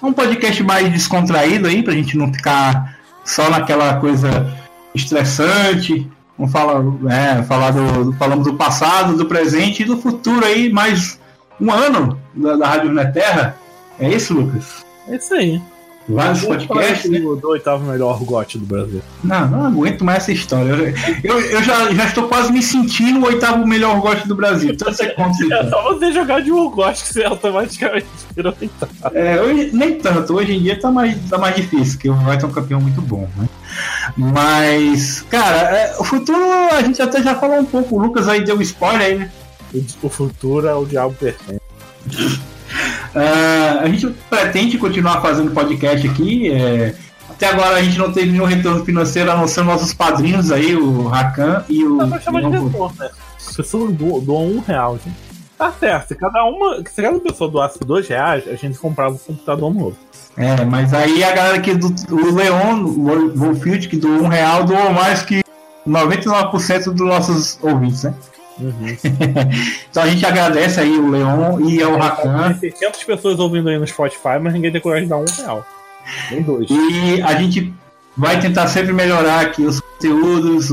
Um 0.00 0.12
podcast 0.12 0.62
mais 0.62 0.92
descontraído 0.92 1.66
aí, 1.66 1.82
pra 1.82 1.92
gente 1.92 2.16
não 2.16 2.32
ficar 2.32 2.96
só 3.24 3.50
naquela 3.50 3.96
coisa 3.96 4.56
estressante. 4.94 6.08
Vamos 6.38 6.52
falar, 6.52 6.80
é, 7.10 7.42
falar 7.42 7.72
do, 7.72 8.12
falamos 8.12 8.44
do 8.44 8.54
passado, 8.54 9.16
do 9.16 9.26
presente 9.26 9.82
e 9.82 9.86
do 9.86 9.96
futuro 9.96 10.44
aí, 10.44 10.72
mais 10.72 11.18
um 11.60 11.72
ano 11.72 12.20
da, 12.34 12.56
da 12.56 12.68
Rádio 12.68 12.94
Terra. 13.12 13.56
É 13.98 14.08
isso, 14.08 14.32
Lucas? 14.32 14.84
É 15.08 15.16
isso 15.16 15.34
aí. 15.34 15.60
Vários 16.08 16.44
podcasts. 16.44 17.10
Né? 17.10 17.18
O 17.20 17.40
oitavo 17.48 17.84
melhor 17.84 18.18
GOT 18.20 18.58
do 18.58 18.66
Brasil. 18.66 19.02
Não, 19.24 19.48
não 19.48 19.66
aguento 19.66 20.04
mais 20.04 20.18
essa 20.18 20.32
história. 20.32 20.94
Eu, 21.22 21.40
eu 21.40 21.62
já, 21.62 21.92
já 21.92 22.06
estou 22.06 22.28
quase 22.28 22.52
me 22.52 22.62
sentindo 22.62 23.20
o 23.20 23.26
oitavo 23.26 23.66
melhor 23.66 24.00
GOT 24.00 24.26
do 24.28 24.34
Brasil. 24.34 24.70
Então 24.70 24.92
você 24.92 25.08
conta. 25.10 25.36
É 25.56 25.68
só 25.68 25.82
você 25.82 26.12
jogar 26.12 26.40
de 26.40 26.52
um 26.52 26.70
que 26.70 26.76
você 26.76 27.24
automaticamente 27.24 28.06
virou 28.34 28.54
oitavo. 28.60 28.92
É, 29.12 29.40
hoje, 29.40 29.70
nem 29.72 29.98
tanto. 29.98 30.34
Hoje 30.34 30.54
em 30.54 30.62
dia 30.62 30.78
tá 30.78 30.90
mais, 30.90 31.16
tá 31.28 31.38
mais 31.38 31.56
difícil, 31.56 31.94
porque 31.94 32.08
o 32.08 32.28
White 32.28 32.44
é 32.44 32.46
um 32.46 32.52
campeão 32.52 32.80
muito 32.80 33.00
bom, 33.00 33.28
né? 33.36 33.48
Mas, 34.16 35.22
cara, 35.22 35.56
é, 35.56 35.96
o 35.98 36.04
futuro 36.04 36.44
a 36.72 36.82
gente 36.82 37.00
até 37.00 37.22
já 37.22 37.34
falou 37.34 37.58
um 37.58 37.64
pouco. 37.64 37.96
O 37.96 37.98
Lucas 37.98 38.28
aí 38.28 38.44
deu 38.44 38.60
spoiler 38.62 39.02
aí, 39.02 39.14
né? 39.18 39.30
O 40.02 40.08
futuro 40.08 40.66
é 40.66 40.74
o 40.74 40.84
diabo 40.84 41.14
perfeito. 41.14 41.62
Uh, 43.14 43.80
a 43.82 43.88
gente 43.88 44.08
pretende 44.28 44.78
continuar 44.78 45.20
fazendo 45.20 45.50
podcast 45.52 46.06
aqui. 46.06 46.52
É... 46.52 46.94
Até 47.28 47.48
agora 47.48 47.76
a 47.76 47.82
gente 47.82 47.98
não 47.98 48.10
teve 48.12 48.30
nenhum 48.30 48.46
retorno 48.46 48.84
financeiro, 48.84 49.30
a 49.30 49.36
não 49.36 49.46
ser 49.46 49.62
nossos 49.62 49.92
padrinhos 49.92 50.50
aí, 50.50 50.74
o 50.74 51.06
Rakan 51.08 51.64
e 51.68 51.84
o. 51.84 51.96
Não, 51.96 52.20
chama 52.20 52.40
de 52.40 52.48
retorno, 52.48 52.94
né? 52.98 53.10
As 53.36 53.56
pessoas 53.56 53.92
doam 53.94 54.52
um 54.52 54.60
real, 54.60 54.98
gente. 55.04 55.16
Tá 55.58 55.72
certo, 55.72 56.08
se 56.08 56.14
cada 56.14 56.44
uma. 56.44 56.82
Se 56.88 57.02
cada 57.02 57.18
pessoa 57.18 57.50
doasse 57.50 57.78
dois 57.80 58.08
reais, 58.08 58.44
a 58.48 58.54
gente 58.54 58.78
comprava 58.78 59.14
um 59.14 59.18
computador 59.18 59.74
novo. 59.74 59.96
É, 60.36 60.64
mas 60.64 60.92
aí 60.92 61.24
a 61.24 61.34
galera 61.34 61.60
que 61.60 61.74
do 61.74 61.88
o 62.10 62.34
Leon, 62.34 62.84
o 62.84 63.34
Wolfield, 63.34 63.88
que 63.88 63.96
doou 63.96 64.22
um 64.22 64.28
real, 64.28 64.64
doou 64.64 64.92
mais 64.92 65.22
que 65.22 65.42
99% 65.86 66.84
dos 66.92 67.06
nossos 67.06 67.58
ouvintes, 67.62 68.02
né? 68.02 68.14
Uhum. 68.58 68.96
então 69.90 70.02
a 70.02 70.08
gente 70.08 70.24
agradece 70.24 70.80
aí 70.80 70.98
o 70.98 71.10
Leon 71.10 71.60
e 71.68 71.82
ao 71.82 71.96
Rakan. 71.96 72.54
Tem 72.54 72.70
600 72.70 73.04
pessoas 73.04 73.38
ouvindo 73.38 73.68
aí 73.68 73.78
no 73.78 73.86
Spotify, 73.86 74.38
mas 74.40 74.52
ninguém 74.52 74.72
tem 74.72 74.80
coragem 74.80 75.04
de 75.04 75.10
dar 75.10 75.18
um 75.18 75.24
real. 75.24 75.66
Nem 76.30 76.42
dois. 76.42 76.66
E 76.70 77.22
a 77.22 77.34
gente 77.34 77.72
vai 78.16 78.40
tentar 78.40 78.66
sempre 78.68 78.92
melhorar 78.92 79.40
aqui 79.40 79.62
os 79.62 79.80
conteúdos. 79.80 80.70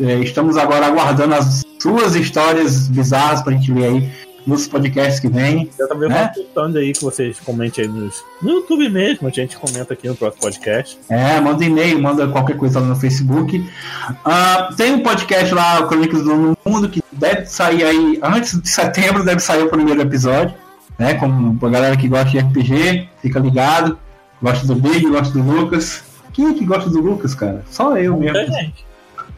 É, 0.00 0.14
estamos 0.20 0.56
agora 0.56 0.86
aguardando 0.86 1.34
as 1.34 1.62
suas 1.80 2.14
histórias 2.14 2.88
bizarras 2.88 3.42
pra 3.42 3.52
gente 3.52 3.72
ler 3.72 3.84
aí 3.84 4.12
nos 4.46 4.66
podcasts 4.66 5.20
que 5.20 5.28
vem. 5.28 5.70
Eu 5.78 5.88
também 5.88 6.08
né? 6.08 6.32
vou 6.54 6.64
aí 6.76 6.92
que 6.92 7.02
vocês 7.02 7.40
comentem 7.40 7.84
aí 7.84 7.90
nos, 7.90 8.24
no 8.42 8.50
YouTube 8.50 8.88
mesmo, 8.88 9.28
a 9.28 9.30
gente 9.30 9.56
comenta 9.56 9.94
aqui 9.94 10.08
no 10.08 10.14
próximo 10.14 10.42
podcast. 10.42 10.98
É, 11.08 11.40
manda 11.40 11.64
e-mail, 11.64 12.00
manda 12.00 12.28
qualquer 12.28 12.56
coisa 12.56 12.80
lá 12.80 12.86
no 12.86 12.96
Facebook. 12.96 13.58
Uh, 13.58 14.74
tem 14.76 14.92
um 14.92 15.02
podcast 15.02 15.54
lá, 15.54 15.80
o 15.80 15.88
Crônicas 15.88 16.22
do 16.22 16.56
Mundo, 16.64 16.88
que 16.88 17.02
deve 17.12 17.46
sair 17.46 17.84
aí, 17.84 18.18
antes 18.22 18.60
de 18.60 18.68
setembro 18.68 19.24
deve 19.24 19.40
sair 19.40 19.62
o 19.62 19.70
primeiro 19.70 20.00
episódio, 20.00 20.54
né? 20.98 21.14
Como 21.14 21.58
a 21.66 21.70
galera 21.70 21.96
que 21.96 22.08
gosta 22.08 22.30
de 22.30 22.38
RPG, 22.38 23.08
fica 23.22 23.38
ligado. 23.38 23.98
Gosta 24.42 24.66
do 24.66 24.74
Big, 24.74 25.08
gosta 25.08 25.32
do 25.32 25.42
Lucas. 25.42 26.04
Quem 26.32 26.48
é 26.48 26.52
que 26.52 26.64
gosta 26.64 26.90
do 26.90 27.00
Lucas, 27.00 27.34
cara? 27.34 27.64
Só 27.70 27.96
eu 27.96 28.16
mesmo. 28.16 28.36
Gente. 28.52 28.84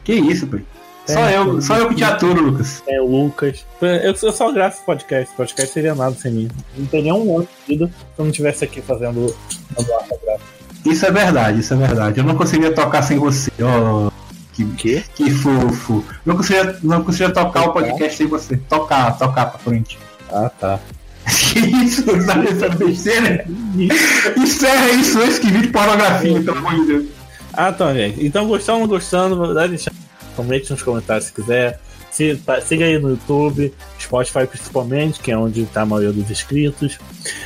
Que 0.03 0.14
isso, 0.14 0.47
pai. 0.47 0.64
Só 1.07 1.21
é, 1.21 1.37
eu, 1.37 1.62
só 1.62 1.77
eu 1.77 1.88
que 1.88 1.95
te 1.95 2.05
aturo, 2.05 2.42
Lucas. 2.42 2.83
É, 2.87 3.01
o 3.01 3.07
Lucas. 3.07 3.64
Eu, 3.81 4.14
eu 4.21 4.33
só 4.33 4.53
graço 4.53 4.83
o 4.83 4.85
podcast. 4.85 5.33
O 5.33 5.37
podcast 5.37 5.73
seria 5.73 5.95
nada 5.95 6.14
sem 6.16 6.33
mim. 6.33 6.49
Não 6.77 6.87
teria 6.87 7.14
um 7.14 7.37
ano 7.37 7.49
de 7.66 7.75
vida 7.75 7.87
se 7.87 7.92
eu 8.19 8.25
não 8.25 8.31
estivesse 8.31 8.64
aqui 8.64 8.83
fazendo 8.83 9.35
Isso 10.85 11.07
é 11.07 11.11
verdade, 11.11 11.61
isso 11.61 11.75
é 11.75 11.77
verdade. 11.77 12.19
Eu 12.19 12.25
não 12.25 12.35
conseguiria 12.35 12.75
tocar 12.75 13.03
sem 13.03 13.19
você. 13.19 13.53
Oh, 13.61 14.11
que, 14.53 14.64
que? 14.64 15.05
que 15.14 15.31
fofo. 15.31 16.05
Não 16.25 16.37
conseguiria, 16.37 16.77
não 16.83 17.05
conseguiria 17.05 17.33
tocar 17.33 17.69
o 17.69 17.73
podcast 17.73 18.16
sem 18.16 18.27
você. 18.27 18.57
Tocar, 18.57 19.16
tocar 19.16 19.47
pra 19.47 19.59
frente. 19.61 19.99
Ah, 20.31 20.51
tá. 20.51 20.81
Que 21.27 21.61
isso? 21.85 22.05
Tá 22.27 22.38
pensando 22.38 22.79
besteira? 22.79 23.47
Encerra 24.37 24.90
isso 24.90 25.21
antes 25.21 25.38
que 25.38 25.51
vídeo 25.51 25.71
pornografia, 25.71 26.42
pelo 26.42 26.59
amor 26.59 26.75
de 26.75 26.87
Deus. 26.87 27.07
Ah, 27.53 27.73
tá, 27.73 27.95
gente. 27.95 28.25
Então, 28.25 28.47
gostando 28.47 28.79
ou 28.79 28.83
não 28.83 28.88
gostando, 28.88 29.55
dá 29.55 29.66
deixar 29.66 29.92
Comente 30.37 30.70
nos 30.70 30.83
comentários 30.83 31.27
se 31.27 31.33
quiser. 31.33 31.81
Se, 32.11 32.40
siga 32.64 32.85
aí 32.85 32.99
no 32.99 33.11
YouTube, 33.11 33.75
Spotify 34.01 34.46
principalmente, 34.46 35.20
que 35.20 35.33
é 35.33 35.37
onde 35.37 35.62
está 35.62 35.83
a 35.83 35.87
maioria 35.87 36.12
dos 36.12 36.31
inscritos. 36.31 36.99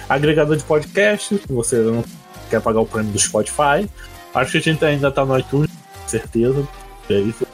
Agregador 0.09 0.57
de 0.57 0.65
podcast, 0.65 1.39
se 1.39 1.53
você 1.53 1.77
não 1.77 2.05
quer 2.51 2.61
pagar 2.61 2.81
o 2.81 2.87
prêmio 2.87 3.13
do 3.13 3.19
Spotify. 3.19 3.89
Acho 4.35 4.53
que 4.53 4.59
a 4.59 4.61
gente 4.61 4.85
ainda 4.85 5.09
está 5.09 5.25
no 5.25 5.39
iTunes, 5.39 5.71
com 5.71 6.09
certeza. 6.09 6.69
É 7.09 7.19
isso. 7.21 7.47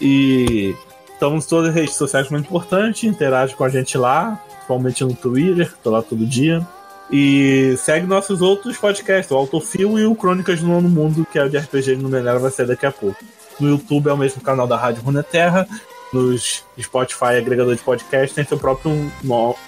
E 0.00 0.74
estamos 1.12 1.46
todas 1.46 1.70
as 1.70 1.74
redes 1.74 1.94
sociais 1.94 2.30
muito 2.30 2.46
importantes. 2.46 3.04
Interage 3.04 3.54
com 3.54 3.64
a 3.64 3.68
gente 3.68 3.96
lá, 3.98 4.40
principalmente 4.48 5.04
no 5.04 5.14
Twitter, 5.14 5.72
tô 5.82 5.90
lá 5.90 6.02
todo 6.02 6.24
dia. 6.26 6.66
E 7.10 7.76
segue 7.78 8.06
nossos 8.06 8.42
outros 8.42 8.76
podcasts, 8.76 9.30
o 9.30 9.36
Autofil 9.36 9.98
e 9.98 10.06
o 10.06 10.14
Crônicas 10.16 10.60
do 10.60 10.66
Nono 10.66 10.88
Mundo, 10.88 11.26
que 11.30 11.38
é 11.38 11.44
o 11.44 11.48
de 11.48 11.56
RPG 11.56 11.96
no 11.96 12.08
Menera, 12.08 12.38
vai 12.38 12.50
ser 12.50 12.66
daqui 12.66 12.84
a 12.84 12.90
pouco. 12.90 13.16
No 13.58 13.68
YouTube 13.68 14.08
é 14.08 14.12
o 14.12 14.16
mesmo 14.16 14.40
canal 14.40 14.66
da 14.66 14.76
Rádio 14.76 15.02
Runeterra. 15.02 15.66
Nos 16.12 16.64
Spotify, 16.80 17.36
agregador 17.38 17.74
de 17.74 17.82
podcast, 17.82 18.34
tem 18.34 18.44
seu 18.44 18.56
próprio 18.56 18.92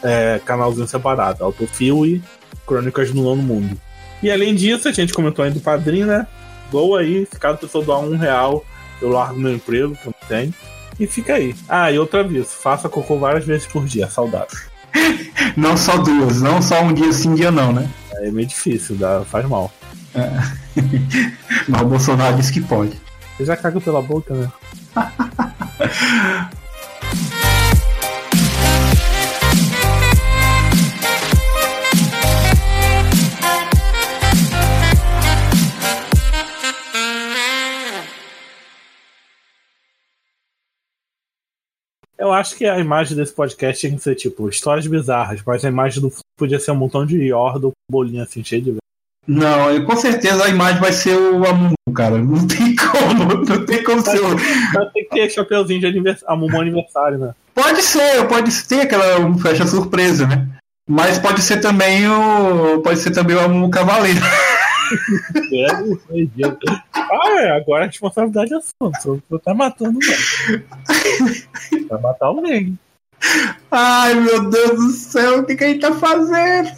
é, 0.03 0.41
canalzinho 0.45 0.87
separado, 0.87 1.43
Autofil 1.43 2.07
e 2.07 2.23
Crônicas 2.67 3.11
do 3.11 3.21
Nono 3.21 3.43
Mundo. 3.43 3.79
E 4.23 4.31
além 4.31 4.55
disso, 4.55 4.89
a 4.89 4.93
gente 4.93 5.13
comentou 5.13 5.45
aí 5.45 5.51
do 5.51 5.61
padrinho, 5.61 6.07
né? 6.07 6.27
Doa 6.71 7.01
aí, 7.01 7.27
se 7.31 7.39
cada 7.39 7.57
pessoa 7.57 7.85
doar 7.85 8.01
um 8.01 8.17
real, 8.17 8.65
eu 9.01 9.09
largo 9.09 9.39
meu 9.39 9.53
emprego, 9.53 9.97
que 9.97 10.07
eu 10.07 10.15
não 10.21 10.29
tenho. 10.29 10.55
E 10.99 11.07
fica 11.07 11.35
aí. 11.35 11.55
Ah, 11.69 11.91
e 11.91 11.99
outra 11.99 12.23
vez, 12.23 12.53
faça 12.53 12.89
cocô 12.89 13.19
várias 13.19 13.45
vezes 13.45 13.67
por 13.67 13.85
dia, 13.85 14.09
saudável. 14.09 14.59
não 15.57 15.77
só 15.77 15.97
duas, 15.99 16.41
não 16.41 16.61
só 16.61 16.83
um 16.83 16.93
dia 16.93 17.13
sim, 17.13 17.35
dia 17.35 17.51
não, 17.51 17.73
né? 17.73 17.89
É 18.13 18.31
meio 18.31 18.47
difícil, 18.47 18.97
dá, 18.97 19.25
faz 19.25 19.47
mal. 19.47 19.73
É. 20.15 20.29
Mas 21.69 21.83
o 21.83 21.87
Bolsonaro 21.87 22.37
disse 22.37 22.53
que 22.53 22.61
pode. 22.61 23.08
Você 23.39 23.45
já 23.45 23.57
caga 23.57 23.81
pela 23.81 24.03
boca, 24.03 24.35
né? 24.35 24.51
Eu 42.19 42.33
acho 42.33 42.57
que 42.57 42.67
a 42.67 42.81
imagem 42.81 43.17
desse 43.17 43.33
podcast 43.33 43.81
tinha 43.81 43.97
que 43.97 44.03
ser 44.03 44.17
tipo 44.17 44.49
histórias 44.49 44.89
bizarras, 44.89 45.41
mas 45.47 45.65
a 45.65 45.69
imagem 45.69 46.03
do 46.03 46.13
podia 46.37 46.59
ser 46.59 46.73
um 46.73 46.75
montão 46.75 47.07
de 47.07 47.23
Yordo, 47.23 47.71
bolinha 47.89 48.25
assim, 48.25 48.43
cheio 48.43 48.63
de 48.63 48.77
não, 49.29 49.71
eu, 49.71 49.85
com 49.85 49.95
certeza 49.95 50.43
a 50.43 50.49
imagem 50.49 50.81
vai 50.81 50.91
ser 50.91 51.15
o 51.15 51.47
Amumu, 51.47 51.75
cara. 51.95 52.17
Não 52.17 52.47
tem 52.47 52.75
como, 52.81 53.45
não 53.45 53.67
tem 53.67 53.85
como 53.85 54.01
ser 54.01 54.21
o. 54.21 54.35
Tem 54.95 55.05
que 55.05 55.11
ter 55.11 55.31
chapeuzinho 55.31 55.81
de 55.81 55.87
aniversário, 55.87 56.33
Amumu 56.33 56.59
aniversário, 56.59 57.19
né? 57.19 57.35
Pode 57.55 57.83
ser, 57.83 58.27
pode 58.27 58.51
ter 58.67 58.81
aquela 58.81 59.39
fecha 59.39 59.67
surpresa, 59.67 60.27
né? 60.27 60.49
Mas 60.89 61.19
pode 61.19 61.43
ser 61.43 61.61
também 61.61 62.09
o. 62.09 62.81
Pode 62.81 63.01
ser 63.01 63.11
também 63.11 63.37
o 63.37 63.41
Amumu 63.41 63.71
Cavaleiro. 63.71 64.21
É, 65.53 65.67
ah, 66.95 67.41
é, 67.43 67.51
agora 67.59 67.85
a 67.85 67.87
responsabilidade 67.89 68.55
é 68.55 68.59
sua. 68.59 68.91
Você 68.91 69.39
tá 69.45 69.53
matando 69.53 69.99
alguém. 69.99 71.87
Vai 71.91 72.01
matar 72.01 72.27
alguém. 72.27 72.79
Ai, 73.71 74.15
meu 74.15 74.49
Deus 74.49 74.79
do 74.79 74.91
céu, 74.93 75.41
o 75.41 75.45
que, 75.45 75.57
que 75.57 75.65
a 75.65 75.69
gente 75.69 75.81
tá 75.81 75.93
fazendo? 75.93 76.71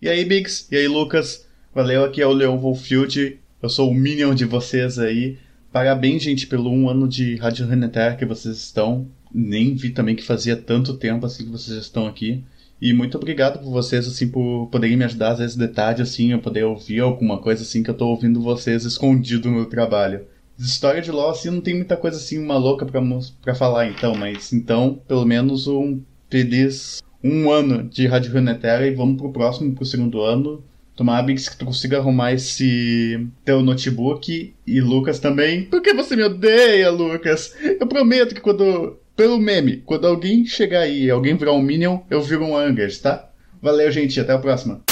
E 0.00 0.08
aí, 0.08 0.24
Biggs? 0.24 0.66
E 0.70 0.76
aí, 0.78 0.88
Lucas? 0.88 1.46
Valeu, 1.78 2.04
aqui 2.04 2.20
é 2.20 2.26
o 2.26 2.32
Leon 2.32 2.58
Wolfield. 2.58 3.38
Eu 3.62 3.68
sou 3.68 3.88
o 3.88 3.94
Minion 3.94 4.34
de 4.34 4.44
vocês 4.44 4.98
aí. 4.98 5.38
Parabéns, 5.72 6.24
gente, 6.24 6.44
pelo 6.44 6.72
um 6.72 6.90
ano 6.90 7.06
de 7.06 7.36
Rádio 7.36 7.68
Reneter 7.68 8.18
que 8.18 8.24
vocês 8.24 8.56
estão. 8.56 9.06
Nem 9.32 9.76
vi 9.76 9.90
também 9.90 10.16
que 10.16 10.24
fazia 10.24 10.56
tanto 10.56 10.94
tempo 10.94 11.24
assim 11.24 11.44
que 11.44 11.52
vocês 11.52 11.78
estão 11.78 12.08
aqui. 12.08 12.42
E 12.82 12.92
muito 12.92 13.16
obrigado 13.16 13.60
por 13.60 13.70
vocês, 13.70 14.08
assim, 14.08 14.26
por 14.26 14.66
poderem 14.72 14.96
me 14.96 15.04
ajudar, 15.04 15.30
às 15.30 15.38
vezes, 15.38 15.56
de 15.56 16.02
assim, 16.02 16.32
eu 16.32 16.40
poder 16.40 16.64
ouvir 16.64 16.98
alguma 16.98 17.38
coisa, 17.38 17.62
assim, 17.62 17.80
que 17.80 17.90
eu 17.90 17.94
tô 17.94 18.08
ouvindo 18.08 18.42
vocês 18.42 18.84
escondido 18.84 19.48
no 19.48 19.64
trabalho. 19.66 20.22
História 20.58 21.00
de 21.00 21.12
LoL, 21.12 21.30
assim, 21.30 21.48
não 21.48 21.60
tem 21.60 21.76
muita 21.76 21.96
coisa, 21.96 22.16
assim, 22.16 22.44
maluca 22.44 22.84
pra, 22.84 23.00
pra 23.40 23.54
falar, 23.54 23.86
então, 23.86 24.16
mas, 24.16 24.52
então, 24.52 25.00
pelo 25.06 25.24
menos 25.24 25.68
um 25.68 26.00
feliz 26.28 27.00
um 27.22 27.52
ano 27.52 27.84
de 27.84 28.08
Rádio 28.08 28.32
Renetera 28.32 28.84
e 28.84 28.94
vamos 28.94 29.16
pro 29.16 29.30
próximo, 29.30 29.76
pro 29.76 29.84
segundo 29.84 30.22
ano. 30.22 30.64
Tomara, 30.98 31.22
Biggs, 31.22 31.48
que 31.48 31.56
tu 31.56 31.64
consiga 31.64 31.98
arrumar 31.98 32.32
esse 32.32 33.24
teu 33.44 33.62
notebook 33.62 34.52
e 34.66 34.80
Lucas 34.80 35.20
também. 35.20 35.62
Por 35.62 35.80
que 35.80 35.94
você 35.94 36.16
me 36.16 36.24
odeia, 36.24 36.90
Lucas? 36.90 37.54
Eu 37.62 37.86
prometo 37.86 38.34
que 38.34 38.40
quando. 38.40 38.98
Pelo 39.14 39.38
meme, 39.38 39.82
quando 39.86 40.08
alguém 40.08 40.44
chegar 40.44 40.80
aí 40.80 41.08
alguém 41.08 41.36
virar 41.36 41.52
um 41.52 41.62
Minion, 41.62 42.00
eu 42.10 42.20
viro 42.20 42.44
um 42.44 42.56
Angers, 42.56 42.98
tá? 42.98 43.30
Valeu, 43.62 43.90
gente. 43.92 44.18
Até 44.18 44.32
a 44.32 44.38
próxima. 44.38 44.82